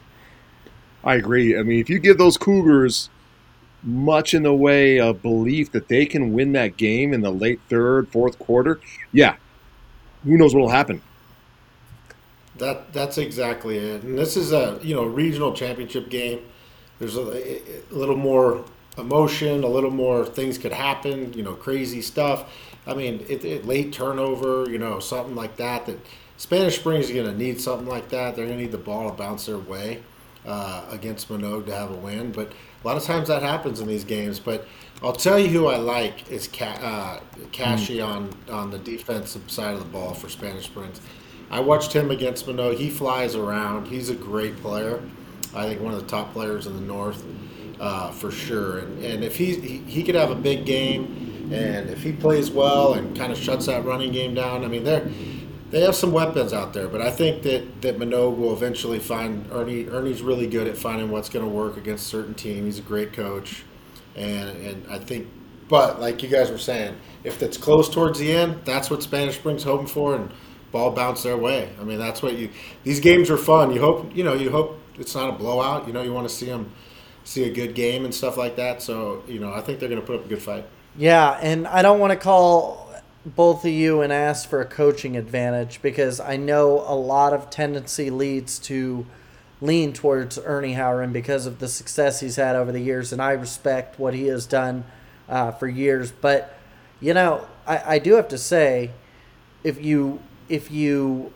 I 1.04 1.14
agree. 1.14 1.56
I 1.56 1.62
mean, 1.62 1.80
if 1.80 1.88
you 1.88 2.00
give 2.00 2.18
those 2.18 2.36
Cougars 2.36 3.10
much 3.82 4.34
in 4.34 4.42
the 4.42 4.54
way 4.54 4.98
of 4.98 5.22
belief 5.22 5.72
that 5.72 5.88
they 5.88 6.06
can 6.06 6.32
win 6.32 6.52
that 6.52 6.76
game 6.76 7.12
in 7.12 7.20
the 7.20 7.30
late 7.30 7.60
third, 7.68 8.08
fourth 8.08 8.38
quarter, 8.38 8.80
yeah, 9.12 9.36
who 10.24 10.36
knows 10.36 10.54
what 10.54 10.60
will 10.60 10.68
happen. 10.68 11.00
That 12.56 12.92
that's 12.92 13.18
exactly 13.18 13.78
it. 13.78 14.02
And 14.02 14.18
this 14.18 14.36
is 14.36 14.52
a 14.52 14.80
you 14.82 14.94
know 14.94 15.04
regional 15.04 15.52
championship 15.52 16.10
game. 16.10 16.40
There's 16.98 17.16
a, 17.16 17.20
a 17.20 17.94
little 17.94 18.16
more 18.16 18.64
emotion, 18.96 19.62
a 19.62 19.68
little 19.68 19.92
more 19.92 20.26
things 20.26 20.58
could 20.58 20.72
happen. 20.72 21.32
You 21.34 21.44
know, 21.44 21.54
crazy 21.54 22.02
stuff. 22.02 22.52
I 22.86 22.94
mean, 22.94 23.24
it, 23.28 23.44
it, 23.44 23.66
late 23.66 23.92
turnover. 23.92 24.68
You 24.68 24.78
know, 24.78 24.98
something 24.98 25.36
like 25.36 25.56
that. 25.58 25.86
That 25.86 25.98
Spanish 26.36 26.80
Springs 26.80 27.06
is 27.06 27.12
going 27.14 27.30
to 27.30 27.36
need 27.36 27.60
something 27.60 27.86
like 27.86 28.08
that. 28.08 28.34
They're 28.34 28.46
going 28.46 28.58
to 28.58 28.64
need 28.64 28.72
the 28.72 28.78
ball 28.78 29.08
to 29.08 29.16
bounce 29.16 29.46
their 29.46 29.58
way 29.58 30.02
uh, 30.48 30.84
against 30.90 31.28
Manogue 31.28 31.66
to 31.66 31.74
have 31.74 31.90
a 31.90 31.96
win. 31.96 32.32
But 32.32 32.52
a 32.82 32.86
lot 32.86 32.96
of 32.96 33.04
times 33.04 33.28
that 33.28 33.42
happens 33.42 33.80
in 33.80 33.86
these 33.86 34.04
games. 34.04 34.40
But 34.40 34.66
I'll 35.02 35.12
tell 35.12 35.38
you 35.38 35.48
who 35.48 35.66
I 35.66 35.76
like 35.76 36.30
is 36.30 36.48
Ca- 36.48 36.64
uh, 36.82 37.20
Cashy 37.52 38.00
on, 38.00 38.30
on 38.50 38.70
the 38.70 38.78
defensive 38.78 39.50
side 39.50 39.74
of 39.74 39.80
the 39.80 39.86
ball 39.86 40.14
for 40.14 40.28
Spanish 40.28 40.64
Springs. 40.64 41.00
I 41.50 41.60
watched 41.60 41.92
him 41.92 42.10
against 42.10 42.46
Manogue. 42.46 42.76
He 42.76 42.90
flies 42.90 43.34
around. 43.36 43.86
He's 43.86 44.08
a 44.10 44.14
great 44.14 44.56
player. 44.56 45.02
I 45.54 45.66
think 45.66 45.80
one 45.80 45.94
of 45.94 46.00
the 46.00 46.06
top 46.06 46.32
players 46.32 46.66
in 46.66 46.74
the 46.74 46.82
North 46.82 47.24
uh, 47.80 48.10
for 48.10 48.30
sure. 48.30 48.78
And, 48.78 49.04
and 49.04 49.24
if 49.24 49.36
he, 49.36 49.54
he 49.54 49.78
he 49.78 50.02
could 50.02 50.14
have 50.14 50.30
a 50.30 50.34
big 50.34 50.66
game, 50.66 51.50
and 51.52 51.88
if 51.88 52.02
he 52.02 52.12
plays 52.12 52.50
well 52.50 52.94
and 52.94 53.16
kind 53.16 53.32
of 53.32 53.38
shuts 53.38 53.66
that 53.66 53.84
running 53.84 54.12
game 54.12 54.34
down, 54.34 54.64
I 54.64 54.68
mean 54.68 54.84
they're 54.84 55.08
they 55.70 55.80
have 55.80 55.94
some 55.94 56.12
weapons 56.12 56.52
out 56.52 56.72
there, 56.72 56.88
but 56.88 57.02
I 57.02 57.10
think 57.10 57.42
that 57.42 57.82
that 57.82 57.98
Manogue 57.98 58.38
will 58.38 58.52
eventually 58.52 58.98
find 58.98 59.46
Ernie. 59.52 59.86
Ernie's 59.88 60.22
really 60.22 60.46
good 60.46 60.66
at 60.66 60.76
finding 60.76 61.10
what's 61.10 61.28
going 61.28 61.44
to 61.44 61.50
work 61.50 61.76
against 61.76 62.06
certain 62.06 62.34
team. 62.34 62.64
He's 62.64 62.78
a 62.78 62.82
great 62.82 63.12
coach, 63.12 63.64
and 64.16 64.56
and 64.58 64.86
I 64.90 64.98
think, 64.98 65.28
but 65.68 66.00
like 66.00 66.22
you 66.22 66.28
guys 66.28 66.50
were 66.50 66.58
saying, 66.58 66.96
if 67.24 67.42
it's 67.42 67.56
close 67.56 67.88
towards 67.88 68.18
the 68.18 68.32
end, 68.32 68.60
that's 68.64 68.88
what 68.90 69.02
Spanish 69.02 69.36
Springs 69.36 69.62
hoping 69.62 69.86
for, 69.86 70.14
and 70.14 70.30
ball 70.72 70.90
bounce 70.90 71.22
their 71.22 71.36
way. 71.36 71.70
I 71.80 71.84
mean, 71.84 71.98
that's 71.98 72.22
what 72.22 72.36
you. 72.36 72.48
These 72.84 73.00
games 73.00 73.30
are 73.30 73.38
fun. 73.38 73.72
You 73.72 73.80
hope 73.80 74.16
you 74.16 74.24
know. 74.24 74.34
You 74.34 74.50
hope 74.50 74.80
it's 74.98 75.14
not 75.14 75.28
a 75.28 75.32
blowout. 75.32 75.86
You 75.86 75.92
know, 75.92 76.02
you 76.02 76.14
want 76.14 76.28
to 76.28 76.34
see 76.34 76.46
them 76.46 76.72
see 77.24 77.44
a 77.44 77.52
good 77.52 77.74
game 77.74 78.06
and 78.06 78.14
stuff 78.14 78.38
like 78.38 78.56
that. 78.56 78.80
So 78.80 79.22
you 79.28 79.38
know, 79.38 79.52
I 79.52 79.60
think 79.60 79.80
they're 79.80 79.88
going 79.90 80.00
to 80.00 80.06
put 80.06 80.16
up 80.16 80.24
a 80.24 80.28
good 80.28 80.42
fight. 80.42 80.64
Yeah, 80.96 81.38
and 81.42 81.68
I 81.68 81.82
don't 81.82 82.00
want 82.00 82.12
to 82.12 82.16
call 82.16 82.87
both 83.34 83.64
of 83.64 83.70
you 83.70 84.00
and 84.00 84.12
ask 84.12 84.48
for 84.48 84.60
a 84.60 84.64
coaching 84.64 85.16
advantage 85.16 85.80
because 85.82 86.20
I 86.20 86.36
know 86.36 86.84
a 86.86 86.94
lot 86.94 87.32
of 87.32 87.50
tendency 87.50 88.10
leads 88.10 88.58
to 88.60 89.06
lean 89.60 89.92
towards 89.92 90.38
Ernie 90.38 90.74
Howren 90.74 91.12
because 91.12 91.46
of 91.46 91.58
the 91.58 91.68
success 91.68 92.20
he's 92.20 92.36
had 92.36 92.56
over 92.56 92.72
the 92.72 92.80
years, 92.80 93.12
and 93.12 93.20
I 93.20 93.32
respect 93.32 93.98
what 93.98 94.14
he 94.14 94.26
has 94.28 94.46
done 94.46 94.84
uh, 95.28 95.52
for 95.52 95.68
years. 95.68 96.12
But 96.12 96.54
you 97.00 97.14
know, 97.14 97.46
I, 97.66 97.94
I 97.94 97.98
do 97.98 98.14
have 98.14 98.28
to 98.28 98.38
say, 98.38 98.92
if 99.64 99.82
you 99.82 100.20
if 100.48 100.70
you 100.70 101.32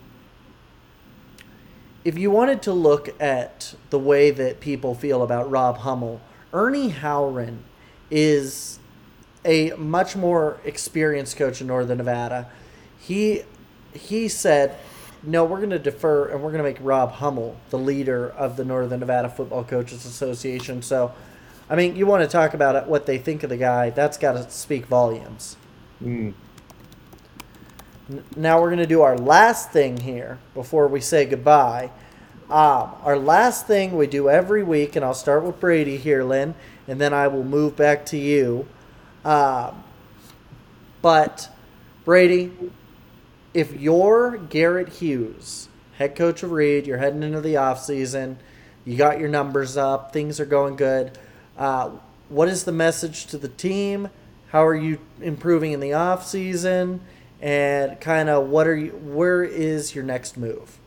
if 2.05 2.19
you 2.19 2.31
wanted 2.31 2.63
to 2.63 2.73
look 2.73 3.21
at 3.21 3.75
the 3.91 3.99
way 3.99 4.31
that 4.31 4.61
people 4.61 4.95
feel 4.95 5.23
about 5.23 5.51
Rob 5.51 5.79
Hummel, 5.79 6.21
Ernie 6.53 6.91
Howren 6.91 7.59
is 8.11 8.79
a 9.45 9.71
much 9.73 10.17
more 10.17 10.59
experienced 10.65 11.37
coach 11.37 11.61
in 11.61 11.67
Northern 11.67 11.99
Nevada. 11.99 12.49
He 12.99 13.43
he 13.93 14.29
said, 14.29 14.77
"No, 15.23 15.45
we're 15.45 15.59
going 15.59 15.71
to 15.71 15.79
defer 15.79 16.29
and 16.29 16.43
we're 16.43 16.51
going 16.51 16.65
to 16.65 16.69
make 16.69 16.79
Rob 16.81 17.13
Hummel 17.13 17.57
the 17.71 17.79
leader 17.79 18.31
of 18.31 18.57
the 18.57 18.65
Northern 18.65 19.01
Nevada 19.01 19.29
Football 19.29 19.65
Coaches 19.65 20.05
Association." 20.05 20.83
So, 20.83 21.13
I 21.69 21.77
mean, 21.77 21.97
you 21.97 22.07
want 22.07 22.23
to 22.23 22.29
talk 22.29 22.55
about 22.55 22.77
it, 22.77 22.87
what 22.87 23.07
they 23.07 23.19
think 23.19 23.43
of 23.43 23.51
the 23.51 23.57
guy? 23.57 23.91
That's 23.91 24.17
got 24.17 24.33
to 24.33 24.51
speak 24.51 24.87
volumes. 24.87 25.57
Mm. 26.03 26.35
Now 28.37 28.61
we're 28.61 28.69
going 28.69 28.79
to 28.79 28.87
do 28.87 29.03
our 29.03 29.17
last 29.17 29.71
thing 29.71 29.99
here 29.99 30.39
before 30.55 30.89
we 30.89 31.01
say 31.01 31.25
goodbye. 31.25 31.91
Um, 32.51 32.91
our 33.03 33.17
last 33.17 33.67
thing 33.67 33.97
we 33.97 34.07
do 34.07 34.29
every 34.29 34.63
week, 34.63 34.95
and 34.95 35.05
I'll 35.05 35.15
start 35.15 35.43
with 35.43 35.59
Brady 35.59 35.97
here, 35.97 36.23
Lynn, 36.23 36.55
and 36.87 37.01
then 37.01 37.15
I 37.15 37.29
will 37.29 37.45
move 37.45 37.77
back 37.77 38.05
to 38.07 38.19
you. 38.19 38.67
Um, 39.25 39.85
but 41.01 41.49
Brady, 42.05 42.53
if 43.55 43.79
you're 43.79 44.37
Garrett 44.37 44.89
Hughes, 44.89 45.69
head 45.99 46.17
coach 46.17 46.43
of 46.43 46.51
Reed, 46.51 46.87
you're 46.87 46.99
heading 46.99 47.23
into 47.23 47.41
the 47.41 47.57
off 47.57 47.83
season, 47.83 48.39
you 48.85 48.97
got 48.97 49.21
your 49.21 49.29
numbers 49.29 49.77
up, 49.77 50.13
things 50.13 50.41
are 50.41 50.47
going 50.47 50.77
good. 50.77 51.19
Uh, 51.57 51.91
what 52.29 52.49
is 52.49 52.65
the 52.65 52.73
message 52.73 53.27
to 53.27 53.39
the 53.39 53.49
team? 53.49 54.09
How 54.49 54.67
are 54.67 54.75
you 54.75 54.99
improving 55.21 55.73
in 55.73 55.81
the 55.81 55.93
off 55.93 56.27
season? 56.27 57.01
And 57.41 58.01
kind 58.01 58.29
of 58.29 58.49
what 58.49 58.67
are 58.67 58.77
you? 58.77 58.91
Where 58.91 59.43
is 59.43 59.95
your 59.95 60.05
next 60.05 60.37
move? 60.37 60.79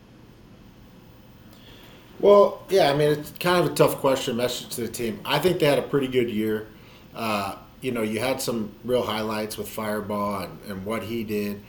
Well, 2.19 2.63
yeah, 2.69 2.89
I 2.89 2.95
mean 2.95 3.11
it's 3.11 3.31
kind 3.39 3.65
of 3.65 3.71
a 3.71 3.75
tough 3.75 3.97
question. 3.97 4.37
Message 4.37 4.69
to 4.75 4.81
the 4.81 4.87
team. 4.87 5.19
I 5.25 5.39
think 5.39 5.59
they 5.59 5.65
had 5.65 5.79
a 5.79 5.83
pretty 5.83 6.07
good 6.07 6.29
year. 6.29 6.67
Uh, 7.13 7.57
you 7.85 7.91
know, 7.91 8.01
you 8.01 8.19
had 8.19 8.41
some 8.41 8.71
real 8.83 9.03
highlights 9.03 9.57
with 9.57 9.69
Fireball 9.69 10.45
and, 10.45 10.59
and 10.67 10.85
what 10.85 11.03
he 11.03 11.23
did. 11.23 11.61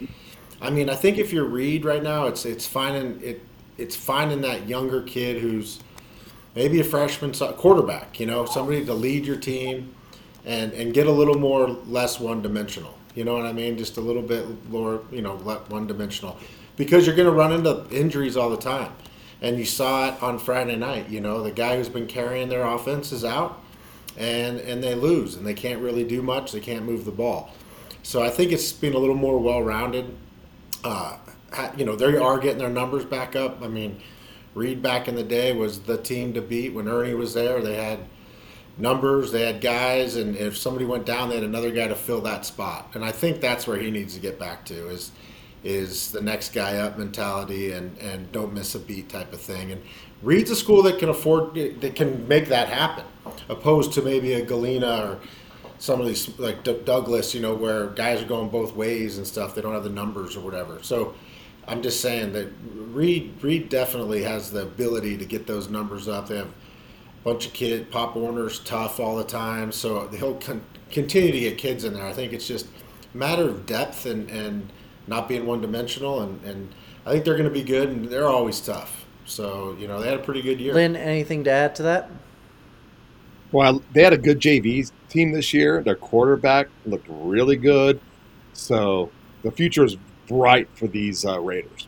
I 0.62 0.70
mean, 0.70 0.88
I 0.88 0.94
think 0.94 1.18
if 1.18 1.30
you're 1.30 1.44
Reed 1.44 1.84
right 1.84 2.02
now, 2.02 2.26
it's 2.26 2.46
it's 2.46 2.66
finding 2.66 3.20
it 3.22 3.42
it's 3.76 3.94
finding 3.94 4.40
that 4.40 4.66
younger 4.66 5.02
kid 5.02 5.42
who's 5.42 5.80
maybe 6.54 6.80
a 6.80 6.84
freshman 6.84 7.34
quarterback, 7.34 8.18
you 8.18 8.24
know, 8.24 8.46
somebody 8.46 8.82
to 8.86 8.94
lead 8.94 9.26
your 9.26 9.36
team 9.36 9.94
and 10.46 10.72
and 10.72 10.94
get 10.94 11.06
a 11.06 11.10
little 11.12 11.38
more 11.38 11.68
less 11.68 12.18
one 12.18 12.40
dimensional. 12.40 12.94
You 13.14 13.24
know 13.24 13.34
what 13.34 13.44
I 13.44 13.52
mean? 13.52 13.76
Just 13.76 13.98
a 13.98 14.00
little 14.00 14.22
bit 14.22 14.46
more, 14.70 15.02
you 15.10 15.20
know, 15.20 15.36
one 15.36 15.86
dimensional, 15.86 16.38
because 16.76 17.06
you're 17.06 17.16
going 17.16 17.28
to 17.28 17.34
run 17.34 17.52
into 17.52 17.86
injuries 17.90 18.38
all 18.38 18.48
the 18.48 18.56
time. 18.56 18.92
And 19.42 19.58
you 19.58 19.66
saw 19.66 20.08
it 20.08 20.22
on 20.22 20.38
Friday 20.38 20.76
night. 20.76 21.10
You 21.10 21.20
know, 21.20 21.42
the 21.42 21.50
guy 21.50 21.76
who's 21.76 21.90
been 21.90 22.06
carrying 22.06 22.48
their 22.48 22.64
offense 22.64 23.12
is 23.12 23.22
out 23.22 23.62
and 24.16 24.58
and 24.60 24.82
they 24.82 24.94
lose 24.94 25.36
and 25.36 25.46
they 25.46 25.54
can't 25.54 25.80
really 25.80 26.04
do 26.04 26.22
much. 26.22 26.52
They 26.52 26.60
can't 26.60 26.84
move 26.84 27.04
the 27.04 27.12
ball. 27.12 27.50
So 28.02 28.22
I 28.22 28.30
think 28.30 28.52
it's 28.52 28.72
been 28.72 28.94
a 28.94 28.98
little 28.98 29.16
more 29.16 29.38
well-rounded. 29.38 30.16
Uh, 30.84 31.16
you 31.76 31.84
know, 31.84 31.96
they 31.96 32.16
are 32.16 32.38
getting 32.38 32.58
their 32.58 32.68
numbers 32.68 33.04
back 33.04 33.34
up. 33.34 33.62
I 33.62 33.68
mean, 33.68 34.00
Reed 34.54 34.80
back 34.80 35.08
in 35.08 35.16
the 35.16 35.24
day 35.24 35.52
was 35.52 35.80
the 35.80 35.98
team 35.98 36.32
to 36.34 36.40
beat 36.40 36.72
when 36.72 36.88
Ernie 36.88 37.14
was 37.14 37.34
there. 37.34 37.60
They 37.60 37.74
had 37.74 38.00
numbers. 38.78 39.32
They 39.32 39.44
had 39.44 39.60
guys, 39.60 40.16
and 40.16 40.36
if 40.36 40.56
somebody 40.56 40.84
went 40.84 41.04
down, 41.06 41.28
they 41.28 41.34
had 41.34 41.44
another 41.44 41.70
guy 41.70 41.88
to 41.88 41.94
fill 41.94 42.20
that 42.22 42.46
spot. 42.46 42.90
And 42.94 43.04
I 43.04 43.12
think 43.12 43.40
that's 43.40 43.66
where 43.66 43.78
he 43.78 43.90
needs 43.90 44.14
to 44.14 44.20
get 44.20 44.38
back 44.38 44.64
to 44.66 44.88
is 44.88 45.12
is 45.64 46.12
the 46.12 46.20
next 46.20 46.52
guy 46.52 46.76
up 46.76 46.96
mentality 46.96 47.72
and 47.72 47.98
and 47.98 48.30
don't 48.30 48.52
miss 48.52 48.74
a 48.74 48.78
beat 48.78 49.08
type 49.08 49.32
of 49.32 49.40
thing. 49.40 49.72
And 49.72 49.82
Reed's 50.22 50.50
a 50.50 50.56
school 50.56 50.82
that 50.82 50.98
can 50.98 51.08
afford 51.08 51.54
that 51.80 51.94
can 51.96 52.26
make 52.28 52.48
that 52.48 52.68
happen, 52.68 53.04
opposed 53.48 53.92
to 53.94 54.02
maybe 54.02 54.34
a 54.34 54.44
Galena 54.44 55.02
or 55.04 55.18
some 55.78 56.00
of 56.00 56.06
these 56.06 56.38
like 56.38 56.64
D- 56.64 56.80
Douglas, 56.84 57.34
you 57.34 57.40
know, 57.40 57.54
where 57.54 57.88
guys 57.88 58.22
are 58.22 58.26
going 58.26 58.48
both 58.48 58.74
ways 58.74 59.18
and 59.18 59.26
stuff. 59.26 59.54
They 59.54 59.62
don't 59.62 59.74
have 59.74 59.84
the 59.84 59.90
numbers 59.90 60.36
or 60.36 60.40
whatever. 60.40 60.78
So. 60.82 61.14
I'm 61.68 61.82
just 61.82 62.00
saying 62.00 62.32
that 62.34 62.48
Reed 62.76 63.34
Reed 63.42 63.68
definitely 63.68 64.22
has 64.22 64.52
the 64.52 64.62
ability 64.62 65.16
to 65.18 65.24
get 65.24 65.48
those 65.48 65.68
numbers 65.68 66.06
up. 66.06 66.28
They 66.28 66.36
have 66.36 66.46
a 66.46 67.24
bunch 67.24 67.46
of 67.46 67.52
kids. 67.52 67.88
Pop 67.90 68.14
Warner's 68.14 68.60
tough 68.60 69.00
all 69.00 69.16
the 69.16 69.24
time, 69.24 69.72
so 69.72 70.06
he'll 70.08 70.36
con- 70.36 70.62
continue 70.90 71.32
to 71.32 71.40
get 71.40 71.58
kids 71.58 71.82
in 71.82 71.94
there. 71.94 72.06
I 72.06 72.12
think 72.12 72.32
it's 72.32 72.46
just 72.46 72.66
a 73.12 73.16
matter 73.16 73.48
of 73.48 73.66
depth 73.66 74.06
and, 74.06 74.30
and 74.30 74.72
not 75.08 75.28
being 75.28 75.44
one 75.44 75.60
dimensional, 75.60 76.22
and, 76.22 76.40
and 76.44 76.72
I 77.04 77.10
think 77.10 77.24
they're 77.24 77.36
going 77.36 77.48
to 77.48 77.50
be 77.50 77.64
good, 77.64 77.88
and 77.88 78.08
they're 78.08 78.28
always 78.28 78.60
tough. 78.60 79.04
So 79.24 79.76
you 79.76 79.88
know 79.88 80.00
they 80.00 80.08
had 80.08 80.20
a 80.20 80.22
pretty 80.22 80.42
good 80.42 80.60
year. 80.60 80.72
Lynn, 80.72 80.94
anything 80.94 81.42
to 81.44 81.50
add 81.50 81.74
to 81.76 81.82
that? 81.82 82.10
Well, 83.52 83.82
they 83.92 84.02
had 84.02 84.12
a 84.12 84.18
good 84.18 84.40
JV 84.40 84.90
team 85.08 85.32
this 85.32 85.54
year. 85.54 85.82
Their 85.82 85.94
quarterback 85.94 86.68
looked 86.84 87.06
really 87.08 87.56
good, 87.56 88.00
so 88.52 89.10
the 89.42 89.50
future 89.50 89.84
is 89.84 89.96
bright 90.26 90.68
for 90.74 90.88
these 90.88 91.24
uh, 91.24 91.40
Raiders. 91.40 91.86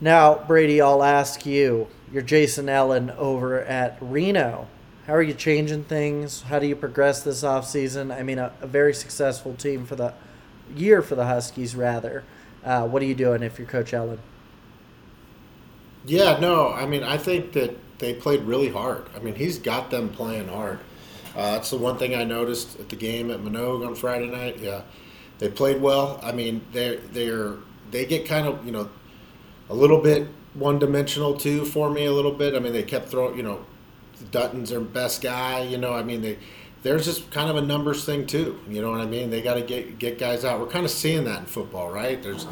Now, 0.00 0.36
Brady, 0.46 0.80
I'll 0.80 1.02
ask 1.02 1.44
you. 1.44 1.88
You're 2.12 2.22
Jason 2.22 2.68
Allen 2.68 3.10
over 3.10 3.60
at 3.60 3.98
Reno. 4.00 4.68
How 5.06 5.14
are 5.14 5.22
you 5.22 5.34
changing 5.34 5.84
things? 5.84 6.42
How 6.42 6.58
do 6.58 6.66
you 6.66 6.76
progress 6.76 7.22
this 7.22 7.42
offseason? 7.42 8.16
I 8.16 8.22
mean, 8.22 8.38
a, 8.38 8.52
a 8.60 8.66
very 8.66 8.94
successful 8.94 9.54
team 9.54 9.84
for 9.84 9.96
the 9.96 10.14
year 10.74 11.02
for 11.02 11.16
the 11.16 11.26
Huskies, 11.26 11.74
rather. 11.74 12.24
Uh, 12.64 12.86
what 12.86 13.02
are 13.02 13.06
you 13.06 13.14
doing 13.14 13.42
if 13.42 13.58
you're 13.58 13.68
Coach 13.68 13.92
Allen? 13.92 14.20
Yeah, 16.06 16.38
no, 16.40 16.72
I 16.72 16.86
mean, 16.86 17.02
I 17.02 17.18
think 17.18 17.52
that 17.52 17.76
they 17.98 18.14
played 18.14 18.42
really 18.42 18.68
hard. 18.68 19.06
I 19.14 19.18
mean, 19.18 19.34
he's 19.34 19.58
got 19.58 19.90
them 19.90 20.08
playing 20.08 20.48
hard. 20.48 20.78
Uh, 21.36 21.52
that's 21.52 21.70
the 21.70 21.78
one 21.78 21.98
thing 21.98 22.14
I 22.14 22.24
noticed 22.24 22.78
at 22.80 22.88
the 22.88 22.96
game 22.96 23.30
at 23.30 23.40
Manogue 23.40 23.86
on 23.86 23.94
Friday 23.94 24.28
night. 24.28 24.58
Yeah, 24.58 24.82
they 25.38 25.48
played 25.48 25.80
well. 25.80 26.20
I 26.22 26.32
mean, 26.32 26.62
they're 26.72 26.96
they're 26.96 27.56
they 27.90 28.06
get 28.06 28.26
kind 28.26 28.46
of 28.46 28.64
you 28.64 28.72
know 28.72 28.88
a 29.70 29.74
little 29.74 30.00
bit 30.00 30.28
one 30.54 30.78
dimensional 30.78 31.36
too 31.36 31.64
for 31.64 31.90
me 31.90 32.06
a 32.06 32.12
little 32.12 32.32
bit. 32.32 32.54
I 32.54 32.58
mean, 32.58 32.72
they 32.72 32.82
kept 32.82 33.08
throwing, 33.08 33.36
you 33.36 33.42
know, 33.42 33.64
Dutton's 34.30 34.70
their 34.70 34.80
best 34.80 35.22
guy. 35.22 35.62
You 35.62 35.78
know, 35.78 35.92
I 35.92 36.02
mean, 36.02 36.22
they 36.22 36.38
there's 36.82 37.04
just 37.04 37.30
kind 37.30 37.50
of 37.50 37.56
a 37.56 37.60
numbers 37.60 38.04
thing 38.04 38.26
too. 38.26 38.58
You 38.68 38.82
know 38.82 38.90
what 38.90 39.00
I 39.00 39.06
mean? 39.06 39.30
They 39.30 39.42
got 39.42 39.54
to 39.54 39.62
get 39.62 39.98
get 39.98 40.18
guys 40.18 40.44
out. 40.44 40.60
We're 40.60 40.66
kind 40.66 40.84
of 40.84 40.90
seeing 40.90 41.24
that 41.24 41.40
in 41.40 41.46
football, 41.46 41.90
right? 41.90 42.22
There's 42.22 42.46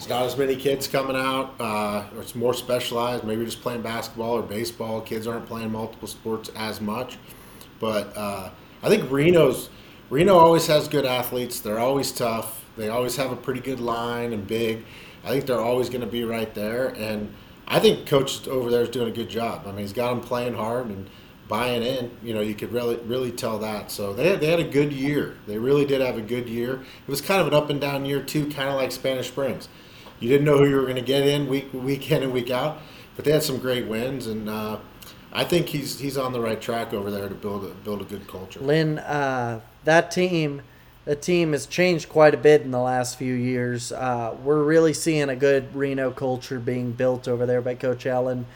there's 0.00 0.08
not 0.08 0.22
as 0.22 0.38
many 0.38 0.56
kids 0.56 0.88
coming 0.88 1.14
out, 1.14 1.54
uh, 1.60 2.06
or 2.16 2.22
it's 2.22 2.34
more 2.34 2.54
specialized. 2.54 3.22
Maybe 3.22 3.44
just 3.44 3.60
playing 3.60 3.82
basketball 3.82 4.30
or 4.30 4.40
baseball. 4.40 5.02
Kids 5.02 5.26
aren't 5.26 5.44
playing 5.44 5.70
multiple 5.70 6.08
sports 6.08 6.50
as 6.56 6.80
much. 6.80 7.18
But 7.80 8.16
uh, 8.16 8.48
I 8.82 8.88
think 8.88 9.10
Reno's 9.10 9.68
Reno 10.08 10.38
always 10.38 10.66
has 10.68 10.88
good 10.88 11.04
athletes. 11.04 11.60
They're 11.60 11.78
always 11.78 12.12
tough. 12.12 12.64
They 12.78 12.88
always 12.88 13.16
have 13.16 13.30
a 13.30 13.36
pretty 13.36 13.60
good 13.60 13.78
line 13.78 14.32
and 14.32 14.46
big. 14.46 14.86
I 15.22 15.28
think 15.28 15.44
they're 15.44 15.60
always 15.60 15.90
going 15.90 16.00
to 16.00 16.06
be 16.06 16.24
right 16.24 16.54
there. 16.54 16.88
And 16.96 17.34
I 17.68 17.78
think 17.78 18.06
coach 18.06 18.48
over 18.48 18.70
there 18.70 18.80
is 18.80 18.88
doing 18.88 19.08
a 19.08 19.14
good 19.14 19.28
job. 19.28 19.64
I 19.66 19.72
mean, 19.72 19.80
he's 19.80 19.92
got 19.92 20.14
them 20.14 20.22
playing 20.22 20.54
hard 20.54 20.86
and 20.86 21.10
buying 21.46 21.82
in. 21.82 22.10
You 22.22 22.32
know, 22.32 22.40
you 22.40 22.54
could 22.54 22.72
really 22.72 22.96
really 23.04 23.32
tell 23.32 23.58
that. 23.58 23.90
So 23.90 24.14
they 24.14 24.30
had, 24.30 24.40
they 24.40 24.46
had 24.46 24.60
a 24.60 24.64
good 24.64 24.94
year. 24.94 25.36
They 25.46 25.58
really 25.58 25.84
did 25.84 26.00
have 26.00 26.16
a 26.16 26.22
good 26.22 26.48
year. 26.48 26.76
It 27.06 27.10
was 27.10 27.20
kind 27.20 27.42
of 27.42 27.48
an 27.48 27.52
up 27.52 27.68
and 27.68 27.78
down 27.78 28.06
year 28.06 28.22
too, 28.22 28.48
kind 28.48 28.70
of 28.70 28.76
like 28.76 28.92
Spanish 28.92 29.28
Springs. 29.28 29.68
You 30.20 30.28
didn't 30.28 30.44
know 30.44 30.58
who 30.58 30.68
you 30.68 30.76
were 30.76 30.82
going 30.82 30.96
to 30.96 31.02
get 31.02 31.26
in 31.26 31.48
week 31.48 31.72
week 31.72 32.10
in 32.10 32.22
and 32.22 32.32
week 32.32 32.50
out, 32.50 32.78
but 33.16 33.24
they 33.24 33.32
had 33.32 33.42
some 33.42 33.58
great 33.58 33.86
wins, 33.86 34.26
and 34.26 34.48
uh, 34.48 34.78
I 35.32 35.44
think 35.44 35.68
he's 35.68 35.98
he's 35.98 36.16
on 36.16 36.32
the 36.32 36.40
right 36.40 36.60
track 36.60 36.92
over 36.92 37.10
there 37.10 37.28
to 37.28 37.34
build 37.34 37.64
a, 37.64 37.68
build 37.68 38.02
a 38.02 38.04
good 38.04 38.28
culture. 38.28 38.60
Lynn, 38.60 38.98
uh, 38.98 39.60
that 39.84 40.10
team 40.10 40.62
the 41.04 41.16
team 41.16 41.52
has 41.52 41.66
changed 41.66 42.08
quite 42.08 42.34
a 42.34 42.36
bit 42.36 42.62
in 42.62 42.70
the 42.70 42.78
last 42.78 43.16
few 43.16 43.34
years. 43.34 43.90
Uh, 43.90 44.36
we're 44.44 44.62
really 44.62 44.92
seeing 44.92 45.28
a 45.28 45.36
good 45.36 45.74
Reno 45.74 46.10
culture 46.10 46.60
being 46.60 46.92
built 46.92 47.26
over 47.26 47.46
there 47.46 47.62
by 47.62 47.74
Coach 47.74 48.06
Allen 48.06 48.46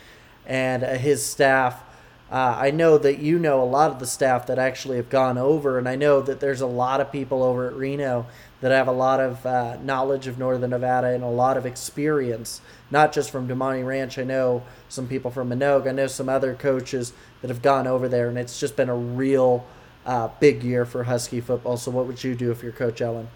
and 0.46 0.84
uh, 0.84 0.94
his 0.94 1.24
staff. 1.24 1.82
Uh, 2.30 2.56
I 2.58 2.70
know 2.70 2.98
that 2.98 3.18
you 3.18 3.38
know 3.38 3.62
a 3.62 3.64
lot 3.64 3.90
of 3.90 4.00
the 4.00 4.06
staff 4.06 4.46
that 4.46 4.58
actually 4.58 4.96
have 4.96 5.10
gone 5.10 5.38
over, 5.38 5.78
and 5.78 5.88
I 5.88 5.94
know 5.94 6.20
that 6.22 6.40
there's 6.40 6.62
a 6.62 6.66
lot 6.66 7.00
of 7.00 7.12
people 7.12 7.42
over 7.42 7.68
at 7.68 7.74
Reno 7.74 8.26
that 8.60 8.72
have 8.72 8.88
a 8.88 8.92
lot 8.92 9.20
of 9.20 9.44
uh, 9.44 9.76
knowledge 9.82 10.26
of 10.26 10.38
Northern 10.38 10.70
Nevada 10.70 11.08
and 11.08 11.22
a 11.22 11.28
lot 11.28 11.56
of 11.56 11.66
experience, 11.66 12.62
not 12.90 13.12
just 13.12 13.30
from 13.30 13.46
Damonte 13.46 13.86
Ranch. 13.86 14.18
I 14.18 14.24
know 14.24 14.62
some 14.88 15.06
people 15.06 15.30
from 15.30 15.50
Manogue. 15.50 15.86
I 15.86 15.92
know 15.92 16.06
some 16.06 16.30
other 16.30 16.54
coaches 16.54 17.12
that 17.42 17.48
have 17.48 17.60
gone 17.60 17.86
over 17.86 18.08
there, 18.08 18.28
and 18.28 18.38
it's 18.38 18.58
just 18.58 18.74
been 18.74 18.88
a 18.88 18.96
real 18.96 19.66
uh, 20.06 20.28
big 20.40 20.62
year 20.62 20.86
for 20.86 21.04
Husky 21.04 21.40
football. 21.42 21.76
So, 21.76 21.90
what 21.90 22.06
would 22.06 22.24
you 22.24 22.34
do 22.34 22.50
if 22.50 22.62
you're 22.62 22.72
Coach 22.72 23.02
Allen? 23.02 23.28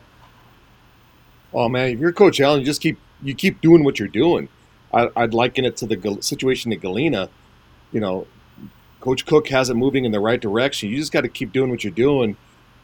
Oh 1.53 1.69
man, 1.69 1.91
if 1.91 1.99
you're 1.99 2.13
Coach 2.13 2.41
Allen, 2.41 2.61
you 2.61 2.67
just 2.67 2.81
keep 2.81 2.99
you 3.23 3.35
keep 3.35 3.61
doing 3.61 3.85
what 3.85 3.99
you're 3.99 4.09
doing. 4.09 4.49
I, 4.93 5.09
would 5.15 5.35
liken 5.35 5.67
it 5.67 5.77
to 5.79 5.87
the 5.87 6.19
situation 6.23 6.73
at 6.73 6.81
Galena. 6.81 7.29
You 7.93 8.01
know, 8.01 8.27
Coach 9.01 9.27
Cook 9.27 9.49
has 9.49 9.71
it 9.71 9.75
moving 9.75 10.05
in 10.05 10.13
the 10.13 10.21
right 10.21 10.41
direction. 10.41 10.91
You 10.91 10.97
just 10.97 11.13
got 11.13 11.23
to 11.23 11.29
keep 11.29 11.53
doing 11.53 11.71
what 11.71 11.85
you're 11.85 11.93
doing, 11.93 12.37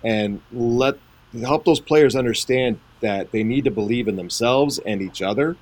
and 0.02 0.40
let 0.52 0.96
help 1.40 1.64
those 1.64 1.80
players 1.80 2.14
understand 2.14 2.78
that 3.00 3.32
they 3.32 3.42
need 3.42 3.64
to 3.64 3.70
believe 3.70 4.08
in 4.08 4.16
themselves 4.16 4.78
and 4.78 5.02
each 5.02 5.22
other, 5.22 5.56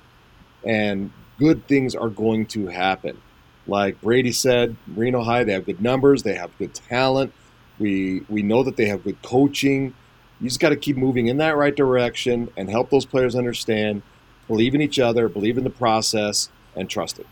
and 0.63 1.11
good 1.39 1.67
things 1.67 1.95
are 1.95 2.09
going 2.09 2.45
to 2.47 2.67
happen. 2.67 3.19
Like 3.65 3.99
Brady 4.01 4.31
said, 4.31 4.75
Reno 4.95 5.23
High, 5.23 5.43
they 5.43 5.53
have 5.53 5.65
good 5.65 5.81
numbers, 5.81 6.23
they 6.23 6.35
have 6.35 6.55
good 6.57 6.73
talent 6.73 7.33
we 7.79 8.21
we 8.29 8.43
know 8.43 8.63
that 8.63 8.77
they 8.77 8.85
have 8.85 9.03
good 9.03 9.21
coaching. 9.21 9.93
You 10.39 10.49
just 10.49 10.59
got 10.59 10.69
to 10.69 10.75
keep 10.75 10.97
moving 10.97 11.27
in 11.27 11.37
that 11.37 11.55
right 11.55 11.75
direction 11.75 12.51
and 12.57 12.69
help 12.69 12.89
those 12.89 13.05
players 13.05 13.35
understand, 13.35 14.01
believe 14.47 14.75
in 14.75 14.81
each 14.81 14.99
other, 14.99 15.29
believe 15.29 15.57
in 15.57 15.63
the 15.63 15.69
process, 15.69 16.49
and 16.75 16.89
trust 16.89 17.19
it. 17.19 17.27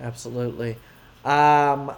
Absolutely. 0.00 0.76
Um, 1.24 1.92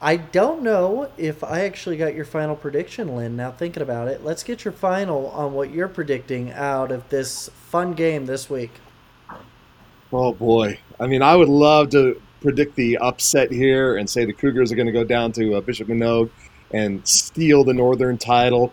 I 0.00 0.16
don't 0.16 0.62
know 0.62 1.10
if 1.16 1.42
I 1.42 1.60
actually 1.64 1.96
got 1.96 2.14
your 2.14 2.24
final 2.24 2.54
prediction, 2.54 3.16
Lynn. 3.16 3.36
Now 3.36 3.50
thinking 3.50 3.82
about 3.82 4.06
it, 4.06 4.22
let's 4.22 4.44
get 4.44 4.64
your 4.64 4.72
final 4.72 5.26
on 5.30 5.54
what 5.54 5.72
you're 5.72 5.88
predicting 5.88 6.52
out 6.52 6.92
of 6.92 7.08
this 7.08 7.48
fun 7.48 7.94
game 7.94 8.26
this 8.26 8.48
week. 8.48 8.70
Oh 10.12 10.32
boy! 10.32 10.78
I 11.00 11.06
mean, 11.06 11.20
I 11.20 11.34
would 11.34 11.48
love 11.48 11.90
to 11.90 12.20
predict 12.40 12.76
the 12.76 12.98
upset 12.98 13.50
here 13.50 13.96
and 13.96 14.08
say 14.08 14.24
the 14.24 14.32
Cougars 14.32 14.70
are 14.70 14.76
going 14.76 14.86
to 14.86 14.92
go 14.92 15.04
down 15.04 15.32
to 15.32 15.56
uh, 15.56 15.60
Bishop 15.60 15.88
Manogue 15.88 16.30
and 16.70 17.06
steal 17.06 17.64
the 17.64 17.74
Northern 17.74 18.18
title, 18.18 18.72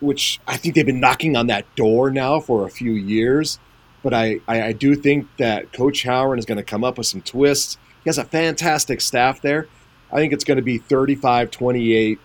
which 0.00 0.40
I 0.46 0.56
think 0.56 0.76
they've 0.76 0.86
been 0.86 1.00
knocking 1.00 1.36
on 1.36 1.48
that 1.48 1.66
door 1.74 2.10
now 2.10 2.38
for 2.38 2.64
a 2.64 2.70
few 2.70 2.92
years. 2.92 3.58
But 4.04 4.14
I, 4.14 4.40
I, 4.46 4.62
I 4.62 4.72
do 4.72 4.94
think 4.94 5.26
that 5.38 5.72
Coach 5.72 6.04
Howren 6.04 6.38
is 6.38 6.44
going 6.44 6.58
to 6.58 6.64
come 6.64 6.84
up 6.84 6.98
with 6.98 7.06
some 7.06 7.22
twists. 7.22 7.78
He 8.04 8.10
has 8.10 8.18
a 8.18 8.24
fantastic 8.24 9.00
staff 9.00 9.40
there. 9.40 9.66
I 10.14 10.18
think 10.18 10.32
it's 10.32 10.44
going 10.44 10.56
to 10.56 10.62
be 10.62 10.78
35 10.78 11.50
28 11.50 12.20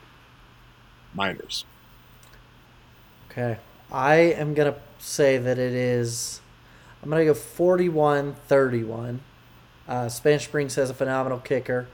Miners. 1.16 1.66
Okay. 3.32 3.58
I 3.92 4.16
am 4.16 4.54
going 4.54 4.72
to 4.72 4.80
say 5.00 5.40
that 5.40 5.58
it 5.58 5.74
is, 5.74 6.40
I'm 7.02 7.10
going 7.10 7.26
to 7.26 7.26
go 7.26 7.34
41 7.34 8.36
31. 8.48 9.22
Uh, 9.88 10.08
Spanish 10.08 10.44
Springs 10.46 10.76
has 10.76 10.92
a 10.92 10.94
phenomenal 10.94 11.40
kicker. 11.40 11.88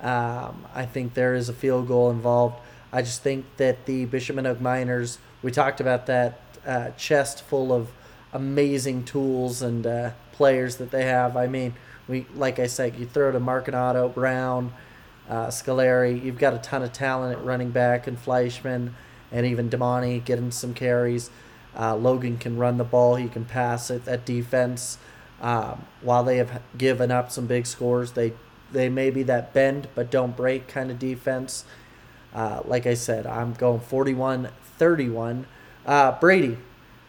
Um, 0.00 0.64
I 0.74 0.86
think 0.86 1.12
there 1.12 1.34
is 1.34 1.50
a 1.50 1.52
field 1.52 1.88
goal 1.88 2.10
involved. 2.10 2.58
I 2.90 3.02
just 3.02 3.22
think 3.22 3.44
that 3.58 3.84
the 3.84 4.06
Bishop 4.06 4.36
Manogue 4.36 4.62
Miners, 4.62 5.18
we 5.42 5.50
talked 5.50 5.80
about 5.80 6.06
that 6.06 6.40
uh, 6.66 6.90
chest 6.92 7.42
full 7.42 7.70
of 7.70 7.90
amazing 8.32 9.04
tools 9.04 9.60
and 9.60 9.86
uh, 9.86 10.10
players 10.32 10.76
that 10.76 10.90
they 10.90 11.04
have. 11.04 11.36
I 11.36 11.46
mean, 11.46 11.74
we 12.08 12.26
like 12.34 12.58
I 12.58 12.66
said, 12.66 12.96
you 12.96 13.04
throw 13.04 13.30
to 13.30 13.40
Marconato, 13.40 14.12
Brown, 14.12 14.72
uh. 15.28 15.50
You've 15.68 16.38
got 16.38 16.54
a 16.54 16.58
ton 16.58 16.82
of 16.82 16.92
talent 16.92 17.38
at 17.38 17.44
running 17.44 17.70
back 17.70 18.06
and 18.06 18.18
Fleischman, 18.22 18.92
and 19.32 19.46
even 19.46 19.70
Damani 19.70 20.24
getting 20.24 20.50
some 20.50 20.74
carries. 20.74 21.30
Uh, 21.78 21.96
Logan 21.96 22.38
can 22.38 22.56
run 22.56 22.78
the 22.78 22.84
ball. 22.84 23.16
He 23.16 23.28
can 23.28 23.44
pass 23.44 23.90
it. 23.90 24.04
That 24.04 24.24
defense, 24.24 24.98
um, 25.40 25.84
while 26.02 26.24
they 26.24 26.36
have 26.36 26.62
given 26.76 27.10
up 27.10 27.32
some 27.32 27.46
big 27.46 27.66
scores, 27.66 28.12
they 28.12 28.32
they 28.72 28.88
may 28.88 29.10
be 29.10 29.22
that 29.22 29.52
bend 29.52 29.88
but 29.94 30.10
don't 30.10 30.36
break 30.36 30.66
kind 30.66 30.90
of 30.90 30.98
defense. 30.98 31.64
Uh, 32.34 32.60
like 32.64 32.86
I 32.86 32.94
said, 32.94 33.26
I'm 33.26 33.52
going 33.54 33.80
41 33.80 34.48
31. 34.76 35.46
Uh, 35.86 36.18
Brady, 36.18 36.58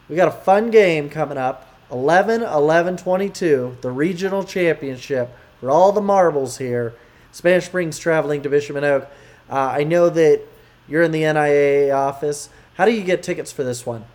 we 0.08 0.16
got 0.16 0.28
a 0.28 0.32
fun 0.32 0.70
game 0.70 1.10
coming 1.10 1.38
up 1.38 1.74
11 1.90 2.42
11 2.42 2.96
22, 2.96 3.78
the 3.80 3.90
regional 3.90 4.44
championship 4.44 5.36
for 5.60 5.70
all 5.70 5.92
the 5.92 6.00
marbles 6.00 6.58
here. 6.58 6.94
Spanish 7.36 7.66
Springs 7.66 7.98
traveling 7.98 8.40
to 8.40 8.48
Bishop 8.48 8.76
Manogue. 8.76 9.06
Uh, 9.50 9.56
I 9.56 9.84
know 9.84 10.08
that 10.08 10.40
you're 10.88 11.02
in 11.02 11.12
the 11.12 11.30
NIA 11.30 11.94
office. 11.94 12.48
How 12.76 12.86
do 12.86 12.92
you 12.92 13.04
get 13.04 13.22
tickets 13.22 13.52
for 13.52 13.62
this 13.62 13.84
one? 13.84 14.06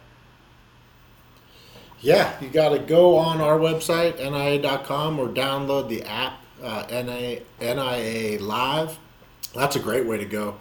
Yeah, 1.99 2.33
you 2.41 2.49
got 2.49 2.69
to 2.69 2.79
go 2.79 3.17
on 3.17 3.39
our 3.39 3.59
website, 3.59 4.17
NIA.com, 4.17 5.19
or 5.19 5.27
download 5.27 5.87
the 5.87 6.01
app, 6.01 6.41
uh, 6.63 6.87
NIA, 6.89 7.43
NIA 7.61 8.41
Live. 8.41 8.97
That's 9.53 9.75
a 9.75 9.79
great 9.79 10.07
way 10.07 10.17
to 10.17 10.25
go. 10.25 10.59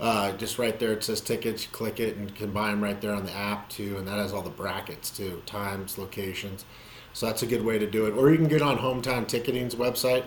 Uh, 0.00 0.32
just 0.32 0.58
right 0.58 0.80
there, 0.80 0.92
it 0.94 1.04
says 1.04 1.20
tickets. 1.20 1.64
You 1.64 1.70
click 1.72 2.00
it 2.00 2.16
and 2.16 2.34
can 2.34 2.52
buy 2.52 2.70
them 2.70 2.82
right 2.82 2.98
there 2.98 3.12
on 3.12 3.26
the 3.26 3.36
app 3.36 3.68
too, 3.68 3.98
and 3.98 4.08
that 4.08 4.16
has 4.16 4.32
all 4.32 4.40
the 4.40 4.48
brackets 4.48 5.10
too, 5.10 5.42
times, 5.44 5.98
locations. 5.98 6.64
So 7.12 7.26
that's 7.26 7.42
a 7.42 7.46
good 7.46 7.66
way 7.66 7.78
to 7.78 7.86
do 7.86 8.06
it. 8.06 8.12
Or 8.12 8.30
you 8.30 8.38
can 8.38 8.48
get 8.48 8.62
on 8.62 8.78
Hometown 8.78 9.26
Ticketing's 9.26 9.74
website 9.74 10.24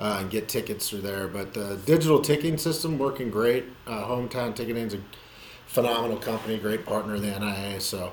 uh, 0.00 0.16
and 0.20 0.30
get 0.30 0.48
tickets 0.48 0.88
through 0.88 1.02
there. 1.02 1.28
But 1.28 1.52
the 1.52 1.78
digital 1.84 2.20
ticketing 2.20 2.58
system 2.58 2.98
working 2.98 3.30
great. 3.30 3.66
Uh, 3.86 4.04
Hometown 4.04 4.56
Ticketing's 4.56 4.94
a 4.94 5.00
phenomenal 5.66 6.16
company, 6.16 6.58
great 6.58 6.86
partner 6.86 7.14
of 7.14 7.22
the 7.22 7.38
NIA. 7.38 7.80
So 7.80 8.12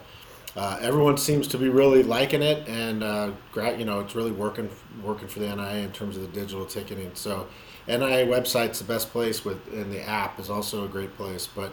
uh, 0.56 0.78
everyone 0.82 1.17
seems 1.17 1.47
to 1.47 1.58
be 1.58 1.69
really 1.69 2.04
liking 2.04 2.43
it, 2.43 2.67
and 2.67 3.04
uh, 3.04 3.32
you 3.78 3.86
know 3.86 4.02
it's 4.02 4.15
really 4.15 4.32
working 4.32 4.69
working 5.02 5.28
for 5.28 5.39
the 5.39 5.56
NIA 5.56 5.84
in 5.86 5.91
terms 5.91 6.17
of 6.17 6.23
the 6.23 6.39
digital 6.39 6.65
ticketing. 6.65 7.12
So 7.13 7.47
NIA 7.88 8.28
website's 8.28 8.80
the 8.80 8.86
best 8.86 9.12
place 9.12 9.45
with, 9.45 9.65
and 9.71 9.91
the 9.91 10.02
app 10.02 10.39
is 10.39 10.50
also 10.50 10.84
a 10.84 10.88
great 10.89 11.15
place. 11.15 11.47
But 11.47 11.71